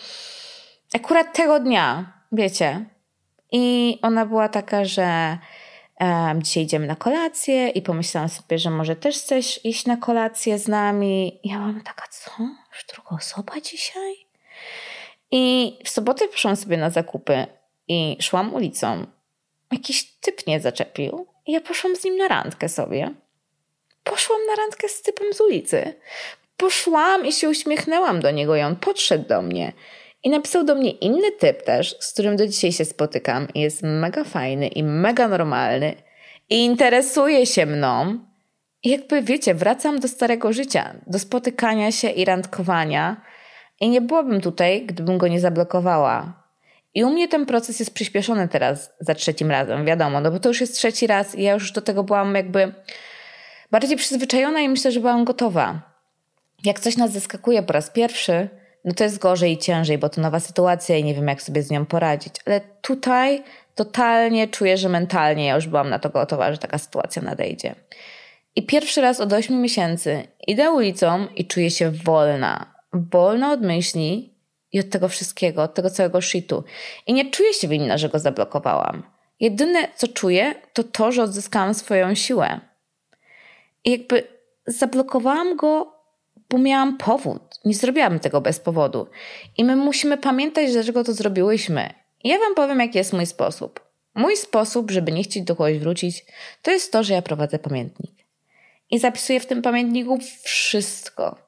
akurat 0.94 1.36
tego 1.36 1.60
dnia, 1.60 2.12
wiecie. 2.32 2.84
I 3.52 3.98
ona 4.02 4.26
była 4.26 4.48
taka, 4.48 4.84
że 4.84 5.38
um, 6.00 6.42
dzisiaj 6.42 6.62
idziemy 6.62 6.86
na 6.86 6.96
kolację 6.96 7.68
i 7.68 7.82
pomyślałam 7.82 8.28
sobie, 8.28 8.58
że 8.58 8.70
może 8.70 8.96
też 8.96 9.16
chcesz 9.16 9.64
iść 9.64 9.86
na 9.86 9.96
kolację 9.96 10.58
z 10.58 10.68
nami. 10.68 11.40
I 11.46 11.48
ja 11.48 11.58
mam 11.58 11.80
taka, 11.80 12.04
co? 12.10 12.30
Już 12.72 12.84
druga 12.94 13.16
osoba 13.16 13.60
dzisiaj? 13.60 14.14
I 15.30 15.76
w 15.84 15.88
sobotę 15.88 16.28
poszłam 16.28 16.56
sobie 16.56 16.76
na 16.76 16.90
zakupy 16.90 17.46
i 17.88 18.16
szłam 18.20 18.54
ulicą. 18.54 19.06
Jakiś 19.72 20.04
typ 20.04 20.46
mnie 20.46 20.60
zaczepił 20.60 21.26
i 21.46 21.52
ja 21.52 21.60
poszłam 21.60 21.96
z 21.96 22.04
nim 22.04 22.16
na 22.16 22.28
randkę 22.28 22.68
sobie. 22.68 23.14
Poszłam 24.04 24.38
na 24.46 24.54
randkę 24.54 24.88
z 24.88 25.02
typem 25.02 25.32
z 25.32 25.40
ulicy. 25.40 25.94
Poszłam 26.56 27.26
i 27.26 27.32
się 27.32 27.48
uśmiechnęłam 27.48 28.20
do 28.20 28.30
niego 28.30 28.56
i 28.56 28.60
on 28.60 28.76
podszedł 28.76 29.28
do 29.28 29.42
mnie. 29.42 29.72
I 30.24 30.30
napisał 30.30 30.64
do 30.64 30.74
mnie 30.74 30.90
inny 30.90 31.32
typ 31.32 31.62
też, 31.62 31.96
z 32.00 32.12
którym 32.12 32.36
do 32.36 32.46
dzisiaj 32.46 32.72
się 32.72 32.84
spotykam. 32.84 33.48
Jest 33.54 33.82
mega 33.82 34.24
fajny 34.24 34.68
i 34.68 34.82
mega 34.82 35.28
normalny. 35.28 35.94
I 36.50 36.64
interesuje 36.64 37.46
się 37.46 37.66
mną. 37.66 38.18
I 38.82 38.90
jakby 38.90 39.22
wiecie, 39.22 39.54
wracam 39.54 40.00
do 40.00 40.08
starego 40.08 40.52
życia, 40.52 40.94
do 41.06 41.18
spotykania 41.18 41.92
się 41.92 42.10
i 42.10 42.24
randkowania. 42.24 43.22
I 43.80 43.88
nie 43.88 44.00
byłabym 44.00 44.40
tutaj, 44.40 44.86
gdybym 44.86 45.18
go 45.18 45.28
nie 45.28 45.40
zablokowała. 45.40 46.42
I 46.94 47.04
u 47.04 47.10
mnie 47.10 47.28
ten 47.28 47.46
proces 47.46 47.80
jest 47.80 47.94
przyspieszony 47.94 48.48
teraz 48.48 48.90
za 49.00 49.14
trzecim 49.14 49.50
razem, 49.50 49.84
wiadomo, 49.84 50.20
no 50.20 50.30
bo 50.30 50.40
to 50.40 50.48
już 50.48 50.60
jest 50.60 50.74
trzeci 50.74 51.06
raz 51.06 51.34
i 51.34 51.42
ja 51.42 51.52
już 51.52 51.72
do 51.72 51.82
tego 51.82 52.04
byłam 52.04 52.34
jakby 52.34 52.74
bardziej 53.70 53.96
przyzwyczajona 53.96 54.60
i 54.60 54.68
myślę, 54.68 54.92
że 54.92 55.00
byłam 55.00 55.24
gotowa. 55.24 55.82
Jak 56.64 56.80
coś 56.80 56.96
nas 56.96 57.12
zaskakuje 57.12 57.62
po 57.62 57.72
raz 57.72 57.90
pierwszy, 57.90 58.48
no 58.88 58.94
to 58.94 59.04
jest 59.04 59.18
gorzej 59.18 59.52
i 59.52 59.58
ciężej, 59.58 59.98
bo 59.98 60.08
to 60.08 60.20
nowa 60.20 60.40
sytuacja 60.40 60.96
i 60.96 61.04
nie 61.04 61.14
wiem, 61.14 61.28
jak 61.28 61.42
sobie 61.42 61.62
z 61.62 61.70
nią 61.70 61.86
poradzić. 61.86 62.34
Ale 62.46 62.60
tutaj 62.82 63.42
totalnie 63.74 64.48
czuję, 64.48 64.76
że 64.76 64.88
mentalnie 64.88 65.46
ja 65.46 65.54
już 65.54 65.66
byłam 65.66 65.90
na 65.90 65.98
to 65.98 66.10
gotowa, 66.10 66.52
że 66.52 66.58
taka 66.58 66.78
sytuacja 66.78 67.22
nadejdzie. 67.22 67.74
I 68.56 68.66
pierwszy 68.66 69.00
raz 69.00 69.20
od 69.20 69.32
8 69.32 69.60
miesięcy 69.62 70.28
idę 70.46 70.70
ulicą 70.70 71.26
i 71.36 71.46
czuję 71.46 71.70
się 71.70 71.90
wolna. 71.90 72.74
Wolna 72.92 73.52
od 73.52 73.60
myśli 73.60 74.34
i 74.72 74.80
od 74.80 74.90
tego 74.90 75.08
wszystkiego, 75.08 75.62
od 75.62 75.74
tego 75.74 75.90
całego 75.90 76.20
shitu. 76.20 76.64
I 77.06 77.12
nie 77.12 77.30
czuję 77.30 77.54
się 77.54 77.68
winna, 77.68 77.98
że 77.98 78.08
go 78.08 78.18
zablokowałam. 78.18 79.02
Jedyne, 79.40 79.88
co 79.96 80.08
czuję, 80.08 80.54
to 80.72 80.84
to, 80.84 81.12
że 81.12 81.22
odzyskałam 81.22 81.74
swoją 81.74 82.14
siłę. 82.14 82.60
I 83.84 83.90
jakby 83.90 84.22
zablokowałam 84.66 85.56
go 85.56 85.97
bo 86.50 86.58
miałam 86.58 86.96
powód. 86.96 87.42
Nie 87.64 87.74
zrobiłam 87.74 88.20
tego 88.20 88.40
bez 88.40 88.60
powodu. 88.60 89.06
I 89.58 89.64
my 89.64 89.76
musimy 89.76 90.18
pamiętać, 90.18 90.72
dlaczego 90.72 91.04
to 91.04 91.12
zrobiłyśmy. 91.12 91.94
I 92.24 92.28
ja 92.28 92.38
Wam 92.38 92.54
powiem, 92.54 92.80
jaki 92.80 92.98
jest 92.98 93.12
mój 93.12 93.26
sposób. 93.26 93.80
Mój 94.14 94.36
sposób, 94.36 94.90
żeby 94.90 95.12
nie 95.12 95.22
chcieć 95.22 95.42
do 95.42 95.56
kogoś 95.56 95.78
wrócić, 95.78 96.24
to 96.62 96.70
jest 96.70 96.92
to, 96.92 97.02
że 97.02 97.14
ja 97.14 97.22
prowadzę 97.22 97.58
pamiętnik. 97.58 98.10
I 98.90 98.98
zapisuję 98.98 99.40
w 99.40 99.46
tym 99.46 99.62
pamiętniku 99.62 100.18
wszystko. 100.42 101.38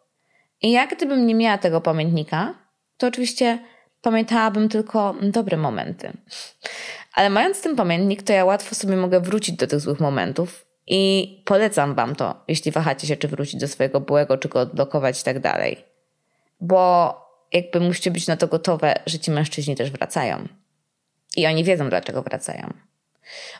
I 0.62 0.70
jak 0.70 0.96
gdybym 0.96 1.26
nie 1.26 1.34
miała 1.34 1.58
tego 1.58 1.80
pamiętnika, 1.80 2.54
to 2.96 3.06
oczywiście 3.06 3.58
pamiętałabym 4.02 4.68
tylko 4.68 5.14
dobre 5.22 5.56
momenty. 5.56 6.12
Ale 7.14 7.30
mając 7.30 7.60
ten 7.60 7.76
pamiętnik, 7.76 8.22
to 8.22 8.32
ja 8.32 8.44
łatwo 8.44 8.74
sobie 8.74 8.96
mogę 8.96 9.20
wrócić 9.20 9.56
do 9.56 9.66
tych 9.66 9.80
złych 9.80 10.00
momentów 10.00 10.69
i 10.92 11.42
polecam 11.44 11.94
Wam 11.94 12.16
to, 12.16 12.35
jeśli 12.48 12.70
wahacie 12.70 13.07
się, 13.07 13.16
czy 13.16 13.29
wrócić 13.29 13.61
do 13.61 13.68
swojego 13.68 14.00
byłego, 14.00 14.38
czy 14.38 14.48
go 14.48 14.61
odblokować 14.61 15.20
i 15.20 15.24
tak 15.24 15.38
dalej. 15.38 15.85
Bo 16.61 17.14
jakby 17.53 17.81
musicie 17.81 18.11
być 18.11 18.26
na 18.26 18.37
to 18.37 18.48
gotowe, 18.48 18.94
że 19.07 19.18
ci 19.18 19.31
mężczyźni 19.31 19.76
też 19.76 19.90
wracają. 19.90 20.48
I 21.37 21.46
oni 21.46 21.64
wiedzą, 21.64 21.88
dlaczego 21.88 22.22
wracają. 22.22 22.72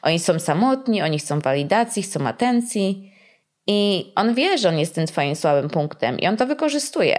Oni 0.03 0.19
są 0.19 0.38
samotni, 0.38 1.03
oni 1.03 1.19
chcą 1.19 1.40
walidacji, 1.40 2.03
chcą 2.03 2.27
atencji. 2.27 3.12
I 3.66 4.12
on 4.16 4.35
wie, 4.35 4.59
że 4.59 4.69
on 4.69 4.79
jest 4.79 4.95
tym 4.95 5.07
twoim 5.07 5.37
słabym 5.37 5.71
punktem 5.71 6.19
i 6.19 6.27
on 6.27 6.37
to 6.37 6.47
wykorzystuje. 6.47 7.19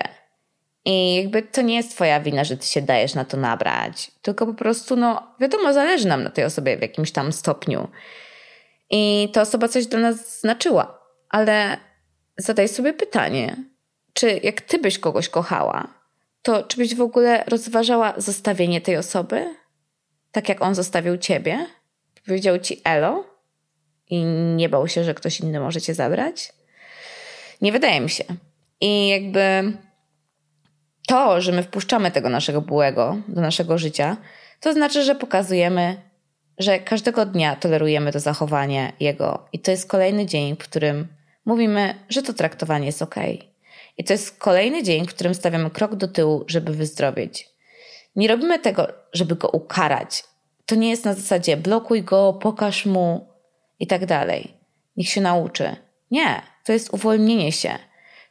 I 0.86 1.16
jakby 1.16 1.42
to 1.42 1.62
nie 1.62 1.76
jest 1.76 1.92
twoja 1.92 2.20
wina, 2.20 2.44
że 2.44 2.58
ty 2.58 2.66
się 2.66 2.82
dajesz 2.82 3.14
na 3.14 3.26
to 3.26 3.38
nabrać. 3.38 4.12
Tylko 4.22 4.46
po 4.46 4.54
prostu, 4.54 4.96
no 4.96 5.28
wiadomo, 5.40 5.74
zależy 5.74 6.08
nam 6.08 6.24
na 6.24 6.30
tej 6.30 6.44
osobie 6.44 6.78
w 6.78 6.82
jakimś 6.82 7.12
tam 7.12 7.32
stopniu. 7.32 7.88
I 8.92 9.30
ta 9.34 9.42
osoba 9.42 9.68
coś 9.68 9.86
dla 9.86 10.00
nas 10.00 10.40
znaczyła. 10.40 11.00
Ale 11.30 11.78
zadaj 12.38 12.68
sobie 12.68 12.94
pytanie, 12.94 13.56
czy 14.14 14.40
jak 14.44 14.62
ty 14.62 14.80
byś 14.80 15.00
kogoś 15.00 15.30
kochała, 15.30 15.88
to 16.42 16.64
czy 16.64 16.78
byś 16.78 16.96
w 16.96 17.02
ogóle 17.02 17.44
rozważała 17.48 18.14
zostawienie 18.18 18.82
tej 18.82 18.98
osoby? 18.98 19.56
Tak 20.32 20.50
jak 20.50 20.62
on 20.62 20.76
zostawił 20.76 21.18
ciebie? 21.18 21.66
Powiedział 22.26 22.60
ci 22.60 22.82
elo 22.84 23.26
i 24.10 24.24
nie 24.56 24.70
bał 24.70 24.88
się, 24.88 25.04
że 25.04 25.14
ktoś 25.14 25.40
inny 25.40 25.60
może 25.60 25.82
cię 25.82 25.94
zabrać? 25.94 26.54
Nie 27.62 27.72
wydaje 27.72 28.02
mi 28.02 28.10
się. 28.10 28.24
I 28.82 29.08
jakby 29.08 29.74
to, 31.08 31.42
że 31.42 31.52
my 31.52 31.64
wpuszczamy 31.64 32.12
tego 32.12 32.30
naszego 32.30 32.62
byłego 32.62 33.18
do 33.28 33.42
naszego 33.42 33.78
życia, 33.78 34.18
to 34.60 34.74
znaczy, 34.74 35.04
że 35.04 35.16
pokazujemy, 35.16 36.11
że 36.58 36.80
każdego 36.80 37.26
dnia 37.26 37.56
tolerujemy 37.56 38.12
to 38.12 38.20
zachowanie 38.20 38.94
jego 39.00 39.48
i 39.54 39.60
to 39.60 39.72
jest 39.72 39.88
kolejny 39.88 40.26
dzień, 40.26 40.56
w 40.56 40.58
którym 40.58 41.08
mówimy, 41.46 41.96
że 42.10 42.22
to 42.22 42.34
traktowanie 42.34 42.86
jest 42.86 43.02
ok. 43.02 43.16
I 43.98 44.04
to 44.04 44.14
jest 44.14 44.40
kolejny 44.40 44.84
dzień, 44.84 45.06
w 45.06 45.10
którym 45.10 45.36
stawiamy 45.36 45.70
krok 45.70 45.96
do 45.96 46.08
tyłu, 46.08 46.44
żeby 46.48 46.74
wyzdrowieć. 46.74 47.50
Nie 48.16 48.28
robimy 48.28 48.60
tego, 48.60 48.88
żeby 49.14 49.36
go 49.36 49.50
ukarać. 49.50 50.24
To 50.66 50.76
nie 50.76 50.90
jest 50.90 51.06
na 51.06 51.14
zasadzie 51.14 51.58
blokuj 51.58 52.04
go, 52.04 52.34
pokaż 52.34 52.86
mu 52.86 53.28
i 53.80 53.88
tak 53.88 54.06
dalej. 54.06 54.54
Niech 54.98 55.10
się 55.10 55.22
nauczy. 55.22 55.76
Nie, 56.12 56.42
to 56.64 56.74
jest 56.74 56.94
uwolnienie 56.94 57.52
się. 57.52 57.78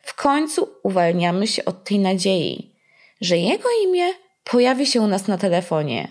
W 0.02 0.14
końcu 0.14 0.68
uwalniamy 0.82 1.46
się 1.46 1.64
od 1.64 1.84
tej 1.84 1.98
nadziei, 1.98 2.76
że 3.20 3.38
jego 3.38 3.68
imię 3.84 4.04
pojawi 4.44 4.86
się 4.86 5.00
u 5.00 5.06
nas 5.06 5.28
na 5.28 5.38
telefonie. 5.38 6.08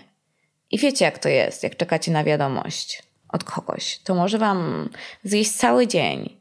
I 0.70 0.78
wiecie, 0.78 1.04
jak 1.04 1.18
to 1.18 1.28
jest, 1.28 1.62
jak 1.62 1.76
czekacie 1.76 2.12
na 2.12 2.24
wiadomość 2.24 3.02
od 3.28 3.44
kogoś. 3.44 3.98
To 3.98 4.14
może 4.14 4.38
wam 4.38 4.90
zjeść 5.24 5.50
cały 5.52 5.86
dzień. 5.86 6.36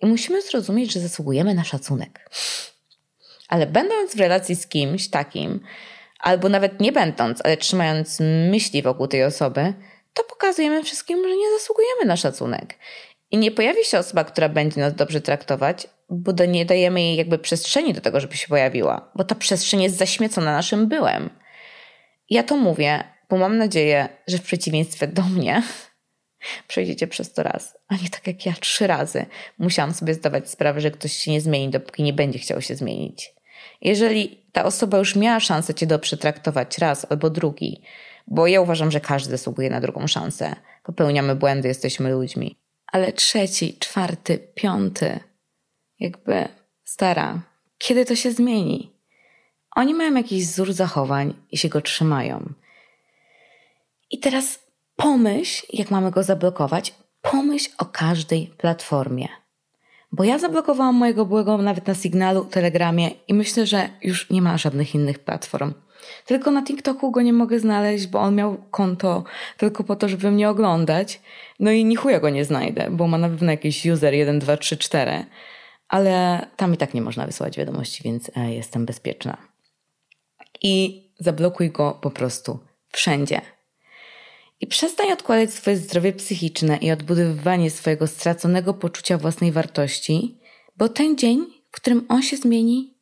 I 0.00 0.06
musimy 0.06 0.42
zrozumieć, 0.42 0.92
że 0.92 1.00
zasługujemy 1.00 1.54
na 1.54 1.64
szacunek. 1.64 2.30
Ale 3.48 3.66
będąc 3.66 4.16
w 4.16 4.20
relacji 4.20 4.56
z 4.56 4.66
kimś 4.66 5.08
takim, 5.08 5.60
albo 6.20 6.48
nawet 6.48 6.80
nie 6.80 6.92
będąc, 6.92 7.40
ale 7.44 7.56
trzymając 7.56 8.20
myśli 8.50 8.82
wokół 8.82 9.08
tej 9.08 9.24
osoby, 9.24 9.74
to 10.14 10.24
pokazujemy 10.24 10.84
wszystkim, 10.84 11.28
że 11.28 11.36
nie 11.36 11.50
zasługujemy 11.58 12.04
na 12.04 12.16
szacunek. 12.16 12.78
I 13.30 13.38
nie 13.38 13.50
pojawi 13.50 13.84
się 13.84 13.98
osoba, 13.98 14.24
która 14.24 14.48
będzie 14.48 14.80
nas 14.80 14.94
dobrze 14.94 15.20
traktować, 15.20 15.86
bo 16.10 16.32
do, 16.32 16.44
nie 16.44 16.66
dajemy 16.66 17.02
jej 17.02 17.16
jakby 17.16 17.38
przestrzeni 17.38 17.94
do 17.94 18.00
tego, 18.00 18.20
żeby 18.20 18.36
się 18.36 18.48
pojawiła, 18.48 19.10
bo 19.14 19.24
ta 19.24 19.34
przestrzeń 19.34 19.82
jest 19.82 19.96
zaśmiecona 19.96 20.52
naszym 20.52 20.88
byłem. 20.88 21.30
Ja 22.30 22.42
to 22.42 22.56
mówię, 22.56 23.13
bo 23.28 23.36
mam 23.36 23.58
nadzieję, 23.58 24.08
że 24.26 24.38
w 24.38 24.42
przeciwieństwie 24.42 25.06
do 25.06 25.22
mnie 25.22 25.62
przejdziecie 26.68 27.06
przez 27.06 27.32
to 27.32 27.42
raz, 27.42 27.78
a 27.88 27.94
nie 27.94 28.10
tak 28.10 28.26
jak 28.26 28.46
ja 28.46 28.52
trzy 28.60 28.86
razy. 28.86 29.26
Musiałam 29.58 29.94
sobie 29.94 30.14
zdawać 30.14 30.50
sprawę, 30.50 30.80
że 30.80 30.90
ktoś 30.90 31.12
się 31.12 31.30
nie 31.30 31.40
zmieni, 31.40 31.70
dopóki 31.70 32.02
nie 32.02 32.12
będzie 32.12 32.38
chciał 32.38 32.62
się 32.62 32.76
zmienić. 32.76 33.34
Jeżeli 33.80 34.44
ta 34.52 34.64
osoba 34.64 34.98
już 34.98 35.16
miała 35.16 35.40
szansę 35.40 35.74
cię 35.74 35.86
dobrze 35.86 36.16
traktować 36.16 36.78
raz 36.78 37.06
albo 37.10 37.30
drugi, 37.30 37.82
bo 38.26 38.46
ja 38.46 38.60
uważam, 38.60 38.90
że 38.90 39.00
każdy 39.00 39.30
zasługuje 39.30 39.70
na 39.70 39.80
drugą 39.80 40.06
szansę. 40.06 40.56
Popełniamy 40.82 41.34
błędy, 41.34 41.68
jesteśmy 41.68 42.10
ludźmi. 42.10 42.58
Ale 42.86 43.12
trzeci, 43.12 43.78
czwarty, 43.78 44.38
piąty, 44.54 45.20
jakby 46.00 46.48
stara, 46.84 47.42
kiedy 47.78 48.04
to 48.04 48.16
się 48.16 48.32
zmieni? 48.32 48.92
Oni 49.76 49.94
mają 49.94 50.14
jakiś 50.14 50.46
wzór 50.46 50.72
zachowań 50.72 51.34
i 51.50 51.58
się 51.58 51.68
go 51.68 51.80
trzymają. 51.80 52.52
I 54.14 54.18
teraz 54.18 54.58
pomyśl, 54.96 55.66
jak 55.72 55.90
mamy 55.90 56.10
go 56.10 56.22
zablokować, 56.22 56.94
pomyśl 57.22 57.70
o 57.78 57.84
każdej 57.84 58.46
platformie. 58.46 59.28
Bo 60.12 60.24
ja 60.24 60.38
zablokowałam 60.38 60.94
mojego 60.94 61.26
byłego 61.26 61.58
nawet 61.58 61.86
na 61.86 61.94
Signalu, 61.94 62.44
Telegramie 62.44 63.10
i 63.28 63.34
myślę, 63.34 63.66
że 63.66 63.88
już 64.02 64.30
nie 64.30 64.42
ma 64.42 64.58
żadnych 64.58 64.94
innych 64.94 65.18
platform. 65.18 65.74
Tylko 66.26 66.50
na 66.50 66.62
TikToku 66.62 67.10
go 67.10 67.22
nie 67.22 67.32
mogę 67.32 67.58
znaleźć, 67.58 68.06
bo 68.06 68.20
on 68.20 68.34
miał 68.34 68.56
konto 68.70 69.24
tylko 69.56 69.84
po 69.84 69.96
to, 69.96 70.08
żeby 70.08 70.30
mnie 70.30 70.48
oglądać. 70.48 71.20
No 71.60 71.70
i 71.70 71.84
ni 71.84 71.96
chuja 71.96 72.20
go 72.20 72.30
nie 72.30 72.44
znajdę, 72.44 72.90
bo 72.90 73.06
ma 73.06 73.18
na 73.18 73.28
pewno 73.28 73.50
jakiś 73.50 73.86
user 73.86 74.14
1, 74.14 74.38
2, 74.38 74.56
3, 74.56 74.76
4. 74.76 75.24
Ale 75.88 76.46
tam 76.56 76.74
i 76.74 76.76
tak 76.76 76.94
nie 76.94 77.02
można 77.02 77.26
wysyłać 77.26 77.56
wiadomości, 77.56 78.02
więc 78.04 78.30
e, 78.36 78.54
jestem 78.54 78.86
bezpieczna. 78.86 79.36
I 80.62 81.04
zablokuj 81.18 81.70
go 81.70 81.98
po 82.00 82.10
prostu 82.10 82.58
wszędzie. 82.92 83.53
I 84.64 84.66
przestań 84.66 85.12
odkładać 85.12 85.54
swoje 85.54 85.76
zdrowie 85.76 86.12
psychiczne 86.12 86.76
i 86.76 86.90
odbudowywanie 86.90 87.70
swojego 87.70 88.06
straconego 88.06 88.74
poczucia 88.74 89.18
własnej 89.18 89.52
wartości, 89.52 90.38
bo 90.76 90.88
ten 90.88 91.18
dzień, 91.18 91.46
w 91.72 91.76
którym 91.76 92.04
on 92.08 92.22
się 92.22 92.36
zmieni, 92.36 92.94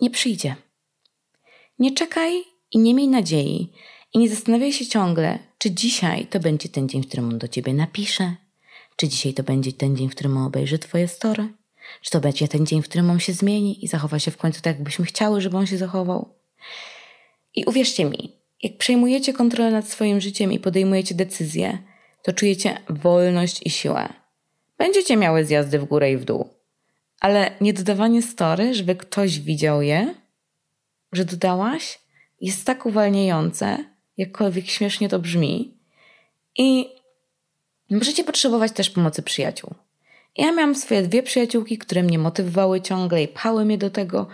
nie 0.00 0.10
przyjdzie. 0.10 0.56
Nie 1.78 1.94
czekaj 1.94 2.44
i 2.72 2.78
nie 2.78 2.94
miej 2.94 3.08
nadziei 3.08 3.72
i 4.14 4.18
nie 4.18 4.28
zastanawiaj 4.28 4.72
się 4.72 4.86
ciągle, 4.86 5.38
czy 5.58 5.70
dzisiaj 5.70 6.26
to 6.26 6.40
będzie 6.40 6.68
ten 6.68 6.88
dzień, 6.88 7.02
w 7.02 7.06
którym 7.06 7.28
on 7.28 7.38
do 7.38 7.48
ciebie 7.48 7.74
napisze, 7.74 8.36
czy 8.96 9.08
dzisiaj 9.08 9.34
to 9.34 9.42
będzie 9.42 9.72
ten 9.72 9.96
dzień, 9.96 10.08
w 10.08 10.14
którym 10.14 10.36
on 10.36 10.46
obejrzy 10.46 10.78
twoje 10.78 11.08
story, 11.08 11.48
czy 12.02 12.10
to 12.10 12.20
będzie 12.20 12.48
ten 12.48 12.66
dzień, 12.66 12.82
w 12.82 12.88
którym 12.88 13.10
on 13.10 13.20
się 13.20 13.32
zmieni 13.32 13.84
i 13.84 13.88
zachowa 13.88 14.18
się 14.18 14.30
w 14.30 14.36
końcu 14.36 14.60
tak, 14.62 14.76
jakbyśmy 14.76 15.04
chciały, 15.04 15.40
żeby 15.40 15.56
on 15.56 15.66
się 15.66 15.78
zachował. 15.78 16.34
I 17.54 17.64
uwierzcie 17.64 18.04
mi, 18.04 18.43
jak 18.64 18.76
przejmujecie 18.76 19.32
kontrolę 19.32 19.70
nad 19.70 19.88
swoim 19.88 20.20
życiem 20.20 20.52
i 20.52 20.58
podejmujecie 20.58 21.14
decyzje, 21.14 21.78
to 22.22 22.32
czujecie 22.32 22.78
wolność 22.88 23.66
i 23.66 23.70
siłę. 23.70 24.08
Będziecie 24.78 25.16
miały 25.16 25.44
zjazdy 25.44 25.78
w 25.78 25.84
górę 25.84 26.12
i 26.12 26.16
w 26.16 26.24
dół, 26.24 26.48
ale 27.20 27.50
nie 27.60 27.72
dodawanie 27.72 28.22
story, 28.22 28.74
żeby 28.74 28.96
ktoś 28.96 29.40
widział 29.40 29.82
je, 29.82 30.14
że 31.12 31.24
dodałaś, 31.24 31.98
jest 32.40 32.66
tak 32.66 32.86
uwalniające, 32.86 33.84
jakkolwiek 34.16 34.66
śmiesznie 34.66 35.08
to 35.08 35.18
brzmi. 35.18 35.74
I 36.58 36.88
możecie 37.90 38.24
potrzebować 38.24 38.72
też 38.72 38.90
pomocy 38.90 39.22
przyjaciół. 39.22 39.74
Ja 40.36 40.52
miałam 40.52 40.74
swoje 40.74 41.02
dwie 41.02 41.22
przyjaciółki, 41.22 41.78
które 41.78 42.02
mnie 42.02 42.18
motywowały 42.18 42.80
ciągle 42.80 43.22
i 43.22 43.28
pchały 43.28 43.64
mnie 43.64 43.78
do 43.78 43.90
tego, 43.90 44.26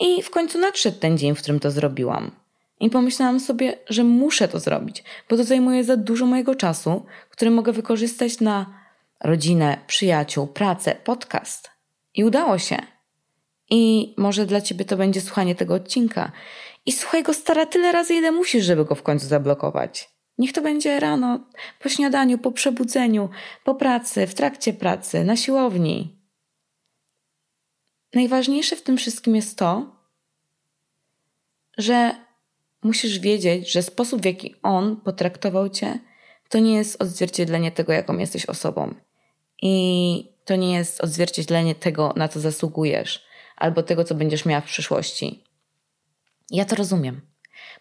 i 0.00 0.22
w 0.22 0.30
końcu 0.30 0.58
nadszedł 0.58 0.98
ten 0.98 1.18
dzień, 1.18 1.34
w 1.34 1.38
którym 1.38 1.60
to 1.60 1.70
zrobiłam. 1.70 2.39
I 2.80 2.90
pomyślałam 2.90 3.40
sobie, 3.40 3.78
że 3.88 4.04
muszę 4.04 4.48
to 4.48 4.60
zrobić, 4.60 5.04
bo 5.28 5.36
to 5.36 5.44
zajmuje 5.44 5.84
za 5.84 5.96
dużo 5.96 6.26
mojego 6.26 6.54
czasu, 6.54 7.06
który 7.30 7.50
mogę 7.50 7.72
wykorzystać 7.72 8.40
na 8.40 8.80
rodzinę, 9.20 9.78
przyjaciół, 9.86 10.46
pracę, 10.46 10.94
podcast. 11.04 11.70
I 12.14 12.24
udało 12.24 12.58
się. 12.58 12.76
I 13.70 14.14
może 14.16 14.46
dla 14.46 14.60
ciebie 14.60 14.84
to 14.84 14.96
będzie 14.96 15.20
słuchanie 15.20 15.54
tego 15.54 15.74
odcinka. 15.74 16.32
I 16.86 16.92
słuchaj 16.92 17.22
go 17.22 17.34
stara 17.34 17.66
tyle 17.66 17.92
razy, 17.92 18.14
ile 18.14 18.32
musisz, 18.32 18.64
żeby 18.64 18.84
go 18.84 18.94
w 18.94 19.02
końcu 19.02 19.26
zablokować. 19.26 20.10
Niech 20.38 20.52
to 20.52 20.62
będzie 20.62 21.00
rano, 21.00 21.40
po 21.80 21.88
śniadaniu, 21.88 22.38
po 22.38 22.52
przebudzeniu, 22.52 23.28
po 23.64 23.74
pracy, 23.74 24.26
w 24.26 24.34
trakcie 24.34 24.72
pracy, 24.72 25.24
na 25.24 25.36
siłowni. 25.36 26.20
Najważniejsze 28.14 28.76
w 28.76 28.82
tym 28.82 28.96
wszystkim 28.96 29.36
jest 29.36 29.58
to, 29.58 29.96
że 31.78 32.14
musisz 32.82 33.18
wiedzieć, 33.18 33.72
że 33.72 33.82
sposób, 33.82 34.22
w 34.22 34.24
jaki 34.24 34.54
on 34.62 34.96
potraktował 34.96 35.68
cię, 35.68 35.98
to 36.48 36.58
nie 36.58 36.74
jest 36.74 37.02
odzwierciedlenie 37.02 37.72
tego, 37.72 37.92
jaką 37.92 38.18
jesteś 38.18 38.46
osobą. 38.46 38.94
I 39.62 40.32
to 40.44 40.56
nie 40.56 40.74
jest 40.74 41.00
odzwierciedlenie 41.00 41.74
tego, 41.74 42.12
na 42.16 42.28
co 42.28 42.40
zasługujesz, 42.40 43.24
albo 43.56 43.82
tego, 43.82 44.04
co 44.04 44.14
będziesz 44.14 44.44
miała 44.44 44.60
w 44.60 44.64
przyszłości. 44.64 45.44
Ja 46.50 46.64
to 46.64 46.76
rozumiem, 46.76 47.20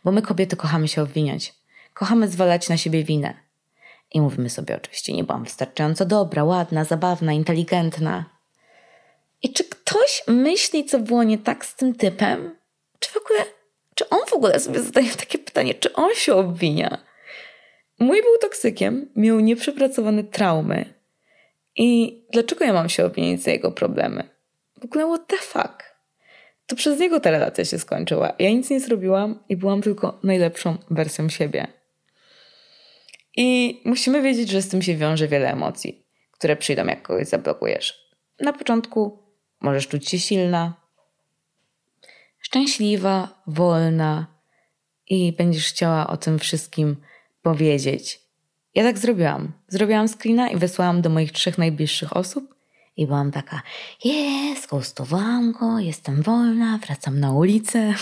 bo 0.03 0.11
my 0.11 0.21
kobiety 0.21 0.55
kochamy 0.55 0.87
się 0.87 1.01
obwiniać. 1.01 1.53
Kochamy 1.93 2.27
zwalać 2.27 2.69
na 2.69 2.77
siebie 2.77 3.03
winę. 3.03 3.33
I 4.11 4.21
mówimy 4.21 4.49
sobie 4.49 4.75
oczywiście, 4.75 5.13
nie 5.13 5.23
byłam 5.23 5.43
wystarczająco 5.43 6.05
dobra, 6.05 6.43
ładna, 6.43 6.85
zabawna, 6.85 7.33
inteligentna. 7.33 8.25
I 9.43 9.53
czy 9.53 9.63
ktoś 9.63 10.23
myśli, 10.27 10.85
co 10.85 10.99
było 10.99 11.23
nie 11.23 11.37
tak 11.37 11.65
z 11.65 11.75
tym 11.75 11.95
typem? 11.95 12.55
Czy 12.99 13.11
w 13.11 13.17
ogóle 13.17 13.58
czy 13.99 14.09
on 14.09 14.19
w 14.27 14.33
ogóle 14.33 14.59
sobie 14.59 14.79
zadaje 14.79 15.09
takie 15.09 15.37
pytanie, 15.37 15.73
czy 15.73 15.93
on 15.93 16.15
się 16.15 16.33
obwinia? 16.33 16.97
Mój 17.99 18.21
był 18.21 18.37
toksykiem, 18.41 19.11
miał 19.15 19.39
nieprzepracowane 19.39 20.23
traumy. 20.23 20.93
I 21.75 22.21
dlaczego 22.31 22.65
ja 22.65 22.73
mam 22.73 22.89
się 22.89 23.05
obwiniać 23.05 23.41
za 23.41 23.51
jego 23.51 23.71
problemy? 23.71 24.29
W 24.81 24.85
ogóle 24.85 25.05
what 25.05 25.27
the 25.27 25.37
fuck? 25.37 25.83
To 26.67 26.75
przez 26.75 26.99
niego 26.99 27.19
ta 27.19 27.31
relacja 27.31 27.65
się 27.65 27.79
skończyła. 27.79 28.33
Ja 28.39 28.49
nic 28.49 28.69
nie 28.69 28.79
zrobiłam 28.79 29.43
i 29.49 29.57
byłam 29.57 29.81
tylko 29.81 30.19
najlepszą 30.23 30.77
wersją 30.91 31.29
siebie. 31.29 31.67
I 33.35 33.81
musimy 33.85 34.21
wiedzieć, 34.21 34.49
że 34.49 34.61
z 34.61 34.69
tym 34.69 34.81
się 34.81 34.95
wiąże 34.95 35.27
wiele 35.27 35.51
emocji, 35.51 36.05
które 36.31 36.55
przyjdą, 36.55 36.85
jak 36.85 37.01
kogoś 37.01 37.27
zablokujesz. 37.27 38.09
Na 38.39 38.53
początku 38.53 39.19
możesz 39.61 39.87
czuć 39.87 40.09
się 40.09 40.19
silna, 40.19 40.73
szczęśliwa, 42.39 43.41
wolna 43.47 44.27
i 45.07 45.33
będziesz 45.33 45.67
chciała 45.67 46.07
o 46.07 46.17
tym 46.17 46.39
wszystkim 46.39 46.95
powiedzieć. 47.41 48.21
Ja 48.75 48.83
tak 48.83 48.97
zrobiłam. 48.97 49.51
Zrobiłam 49.67 50.07
screena 50.07 50.49
i 50.49 50.57
wysłałam 50.57 51.01
do 51.01 51.09
moich 51.09 51.31
trzech 51.31 51.57
najbliższych 51.57 52.17
osób 52.17 52.55
i 52.97 53.07
byłam 53.07 53.31
taka, 53.31 53.61
jest, 54.03 54.69
gustowałam 54.69 55.51
go, 55.51 55.79
jestem 55.79 56.21
wolna, 56.21 56.79
wracam 56.85 57.19
na 57.19 57.33
ulicę. 57.33 57.93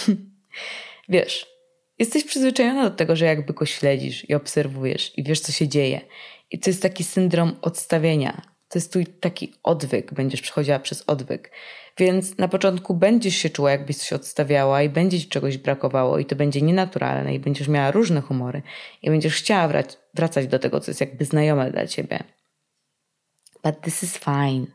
Wiesz, 1.09 1.45
jesteś 1.99 2.23
przyzwyczajona 2.23 2.89
do 2.89 2.95
tego, 2.95 3.15
że 3.15 3.25
jakby 3.25 3.53
go 3.53 3.65
śledzisz 3.65 4.29
i 4.29 4.33
obserwujesz 4.33 5.17
i 5.17 5.23
wiesz, 5.23 5.39
co 5.39 5.51
się 5.51 5.67
dzieje. 5.67 6.01
I 6.51 6.59
to 6.59 6.69
jest 6.69 6.81
taki 6.81 7.03
syndrom 7.03 7.55
odstawienia. 7.61 8.41
To 8.69 8.79
jest 8.79 8.89
twój 8.89 9.05
taki 9.05 9.53
odwyk, 9.63 10.13
będziesz 10.13 10.41
przechodziła 10.41 10.79
przez 10.79 11.03
odwyk. 11.07 11.51
Więc 11.97 12.37
na 12.37 12.47
początku 12.47 12.93
będziesz 12.93 13.35
się 13.35 13.49
czuła, 13.49 13.71
jakbyś 13.71 14.01
się 14.01 14.15
odstawiała 14.15 14.83
i 14.83 14.89
będzie 14.89 15.19
ci 15.19 15.27
czegoś 15.27 15.57
brakowało 15.57 16.19
i 16.19 16.25
to 16.25 16.35
będzie 16.35 16.61
nienaturalne 16.61 17.35
i 17.35 17.39
będziesz 17.39 17.67
miała 17.67 17.91
różne 17.91 18.21
humory 18.21 18.61
i 19.01 19.09
będziesz 19.09 19.35
chciała 19.35 19.73
wracać 20.13 20.47
do 20.47 20.59
tego, 20.59 20.79
co 20.79 20.91
jest 20.91 21.01
jakby 21.01 21.25
znajome 21.25 21.71
dla 21.71 21.87
ciebie. 21.87 22.23
But 23.63 23.81
this 23.81 24.03
is 24.03 24.17
fine. 24.17 24.65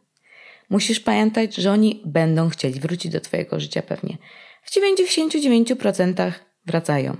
Musisz 0.70 1.00
pamiętać, 1.00 1.54
że 1.54 1.72
oni 1.72 2.02
będą 2.04 2.48
chcieli 2.48 2.80
wrócić 2.80 3.12
do 3.12 3.20
twojego 3.20 3.60
życia 3.60 3.82
pewnie. 3.82 4.18
W 4.62 4.70
99% 4.70 6.32
wracają. 6.66 7.16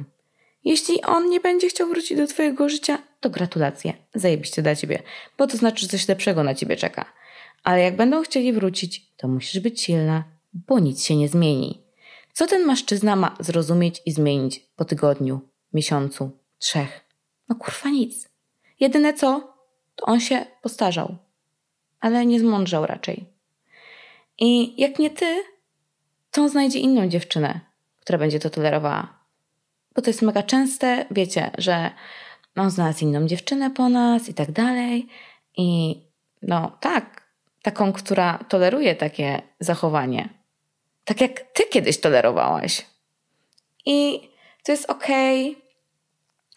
Jeśli 0.64 1.03
on 1.03 1.30
nie 1.30 1.40
będzie 1.40 1.68
chciał 1.68 1.88
wrócić 1.88 2.18
do 2.18 2.26
twojego 2.26 2.68
życia, 2.68 2.98
to 3.20 3.30
gratulacje. 3.30 3.92
Zajebiście 4.14 4.62
dla 4.62 4.76
ciebie, 4.76 5.03
bo 5.38 5.46
to 5.46 5.57
znaczy, 5.57 5.80
że 5.80 5.88
coś 5.88 6.09
lepszego 6.09 6.44
na 6.44 6.55
ciebie 6.55 6.76
czeka. 6.76 7.12
Ale 7.62 7.80
jak 7.82 7.96
będą 7.96 8.22
chcieli 8.22 8.52
wrócić, 8.52 9.12
to 9.16 9.28
musisz 9.28 9.60
być 9.60 9.82
silna, 9.82 10.24
bo 10.52 10.78
nic 10.78 11.04
się 11.04 11.16
nie 11.16 11.28
zmieni. 11.28 11.82
Co 12.32 12.46
ten 12.46 12.66
mężczyzna 12.66 13.16
ma 13.16 13.36
zrozumieć 13.40 14.02
i 14.06 14.12
zmienić 14.12 14.60
po 14.76 14.84
tygodniu, 14.84 15.40
miesiącu, 15.72 16.30
trzech? 16.58 17.00
No 17.48 17.56
kurwa 17.56 17.90
nic. 17.90 18.28
Jedyne 18.80 19.14
co, 19.14 19.54
to 19.96 20.06
on 20.06 20.20
się 20.20 20.46
postarzał, 20.62 21.16
ale 22.00 22.26
nie 22.26 22.40
zmądrzał 22.40 22.86
raczej. 22.86 23.24
I 24.38 24.80
jak 24.80 24.98
nie 24.98 25.10
ty, 25.10 25.42
to 26.30 26.42
on 26.42 26.48
znajdzie 26.48 26.78
inną 26.78 27.08
dziewczynę, 27.08 27.60
która 28.00 28.18
będzie 28.18 28.38
to 28.38 28.50
tolerowała. 28.50 29.18
Bo 29.94 30.02
to 30.02 30.10
jest 30.10 30.22
mega 30.22 30.42
częste, 30.42 31.06
wiecie, 31.10 31.50
że 31.58 31.90
on 32.56 32.70
znalazł 32.70 33.04
inną 33.04 33.26
dziewczynę 33.26 33.70
po 33.70 33.88
nas 33.88 34.28
i 34.28 34.34
tak 34.34 34.52
dalej. 34.52 35.06
I 35.56 36.00
no 36.42 36.78
tak, 36.80 37.22
taką, 37.62 37.92
która 37.92 38.38
toleruje 38.48 38.94
takie 38.94 39.42
zachowanie. 39.60 40.28
Tak 41.04 41.20
jak 41.20 41.40
ty 41.40 41.64
kiedyś 41.64 42.00
tolerowałaś. 42.00 42.86
I 43.86 44.28
to 44.64 44.72
jest 44.72 44.90
okej, 44.90 45.50
okay, 45.50 45.62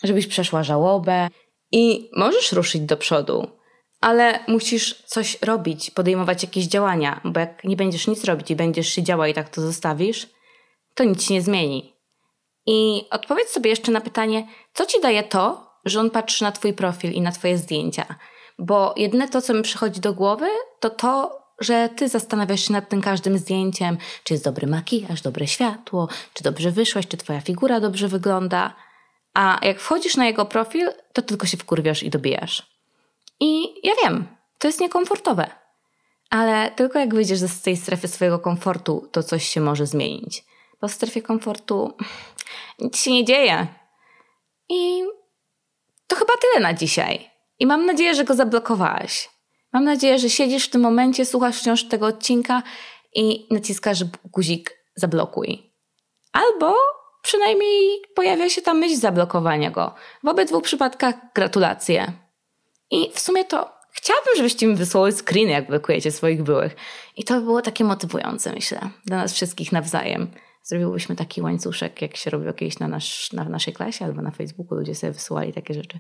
żebyś 0.03 0.27
przeszła 0.27 0.63
żałobę 0.63 1.27
i 1.71 2.09
możesz 2.13 2.51
ruszyć 2.51 2.81
do 2.81 2.97
przodu, 2.97 3.51
ale 4.01 4.39
musisz 4.47 5.03
coś 5.05 5.41
robić, 5.41 5.91
podejmować 5.91 6.43
jakieś 6.43 6.65
działania, 6.65 7.21
bo 7.23 7.39
jak 7.39 7.63
nie 7.63 7.75
będziesz 7.75 8.07
nic 8.07 8.23
robić 8.23 8.51
i 8.51 8.55
będziesz 8.55 8.89
się 8.89 9.03
działać 9.03 9.31
i 9.31 9.33
tak 9.33 9.49
to 9.49 9.61
zostawisz, 9.61 10.27
to 10.95 11.03
nic 11.03 11.23
się 11.23 11.33
nie 11.33 11.41
zmieni. 11.41 11.95
I 12.65 13.05
odpowiedz 13.11 13.49
sobie 13.49 13.69
jeszcze 13.69 13.91
na 13.91 14.01
pytanie, 14.01 14.47
co 14.73 14.85
ci 14.85 15.01
daje 15.01 15.23
to, 15.23 15.71
że 15.85 15.99
on 15.99 16.09
patrzy 16.09 16.43
na 16.43 16.51
twój 16.51 16.73
profil 16.73 17.11
i 17.11 17.21
na 17.21 17.31
twoje 17.31 17.57
zdjęcia? 17.57 18.15
Bo 18.59 18.93
jedyne 18.97 19.29
to, 19.29 19.41
co 19.41 19.53
mi 19.53 19.61
przychodzi 19.61 20.01
do 20.01 20.13
głowy, 20.13 20.47
to 20.79 20.89
to, 20.89 21.41
że 21.59 21.89
ty 21.89 22.09
zastanawiasz 22.09 22.67
się 22.67 22.73
nad 22.73 22.89
tym 22.89 23.01
każdym 23.01 23.37
zdjęciem, 23.37 23.97
czy 24.23 24.33
jest 24.33 24.43
dobry 24.43 24.67
makijaż, 24.67 25.21
dobre 25.21 25.47
światło, 25.47 26.07
czy 26.33 26.43
dobrze 26.43 26.71
wyszłaś, 26.71 27.07
czy 27.07 27.17
twoja 27.17 27.41
figura 27.41 27.79
dobrze 27.79 28.07
wygląda. 28.07 28.75
A 29.33 29.59
jak 29.61 29.79
wchodzisz 29.79 30.17
na 30.17 30.25
jego 30.25 30.45
profil, 30.45 30.89
to 31.13 31.21
tylko 31.21 31.47
się 31.47 31.57
wkurwiasz 31.57 32.03
i 32.03 32.09
dobijasz. 32.09 32.75
I 33.39 33.73
ja 33.87 33.93
wiem, 34.03 34.27
to 34.59 34.67
jest 34.67 34.79
niekomfortowe. 34.79 35.49
Ale 36.29 36.71
tylko 36.71 36.99
jak 36.99 37.15
wyjdziesz 37.15 37.39
z 37.39 37.61
tej 37.61 37.77
strefy 37.77 38.07
swojego 38.07 38.39
komfortu, 38.39 39.09
to 39.11 39.23
coś 39.23 39.47
się 39.47 39.61
może 39.61 39.85
zmienić. 39.85 40.45
Bo 40.81 40.87
w 40.87 40.93
strefie 40.93 41.21
komfortu 41.21 41.97
nic 42.79 42.97
się 43.01 43.11
nie 43.11 43.25
dzieje. 43.25 43.67
I 44.69 45.03
to 46.07 46.15
chyba 46.15 46.33
tyle 46.41 46.63
na 46.63 46.73
dzisiaj. 46.73 47.34
I 47.59 47.65
mam 47.65 47.85
nadzieję, 47.85 48.15
że 48.15 48.23
go 48.23 48.33
zablokowałaś. 48.33 49.29
Mam 49.73 49.83
nadzieję, 49.83 50.19
że 50.19 50.29
siedzisz 50.29 50.65
w 50.65 50.69
tym 50.69 50.81
momencie, 50.81 51.25
słuchasz 51.25 51.59
wciąż 51.59 51.83
tego 51.83 52.05
odcinka 52.05 52.63
i 53.15 53.47
naciskasz 53.51 54.03
guzik 54.31 54.77
zablokuj. 54.95 55.71
Albo 56.31 56.75
przynajmniej 57.21 58.01
pojawia 58.15 58.49
się 58.49 58.61
ta 58.61 58.73
myśl 58.73 58.95
zablokowania 58.95 59.71
go. 59.71 59.95
W 60.23 60.27
obydwu 60.27 60.61
przypadkach 60.61 61.15
gratulacje. 61.33 62.11
I 62.91 63.11
w 63.13 63.19
sumie 63.19 63.45
to 63.45 63.69
chciałabym, 63.91 64.35
żebyście 64.35 64.67
mi 64.67 64.75
wysłały 64.75 65.11
screeny, 65.11 65.51
jak 65.51 65.67
blokujecie 65.67 66.11
swoich 66.11 66.43
byłych. 66.43 66.75
I 67.15 67.23
to 67.23 67.33
by 67.33 67.41
było 67.41 67.61
takie 67.61 67.83
motywujące, 67.83 68.53
myślę, 68.53 68.79
dla 69.05 69.17
nas 69.17 69.33
wszystkich 69.33 69.71
nawzajem. 69.71 70.31
Zrobiłybyśmy 70.65 71.15
taki 71.15 71.41
łańcuszek, 71.41 72.01
jak 72.01 72.17
się 72.17 72.29
robiło 72.29 72.53
kiedyś 72.53 72.79
na, 72.79 72.87
nasz, 72.87 73.33
na 73.33 73.43
naszej 73.43 73.73
klasie 73.73 74.05
albo 74.05 74.21
na 74.21 74.31
Facebooku, 74.31 74.77
ludzie 74.77 74.95
sobie 74.95 75.13
wysyłali 75.13 75.53
takie 75.53 75.73
rzeczy. 75.73 75.99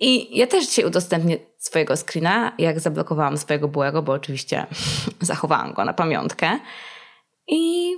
I 0.00 0.38
ja 0.38 0.46
też 0.46 0.66
dzisiaj 0.66 0.84
udostępnię 0.84 1.36
swojego 1.58 1.96
screena, 1.96 2.52
jak 2.58 2.80
zablokowałam 2.80 3.38
swojego 3.38 3.68
byłego, 3.68 4.02
bo 4.02 4.12
oczywiście 4.12 4.66
zachowałam 5.20 5.72
go 5.72 5.84
na 5.84 5.92
pamiątkę. 5.92 6.58
I 7.48 7.92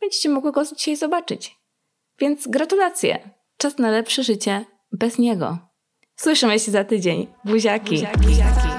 będziecie 0.00 0.28
mogły 0.28 0.52
go 0.52 0.64
dzisiaj 0.64 0.96
zobaczyć. 0.96 1.56
Więc 2.18 2.48
gratulacje. 2.48 3.30
Czas 3.56 3.78
na 3.78 3.90
lepsze 3.90 4.24
życie 4.24 4.64
bez 4.92 5.18
niego. 5.18 5.58
Słyszymy 6.16 6.58
się 6.58 6.70
za 6.70 6.84
tydzień. 6.84 7.26
Buziaki. 7.44 7.94
Buziaki. 7.94 8.20
Buziaki. 8.20 8.69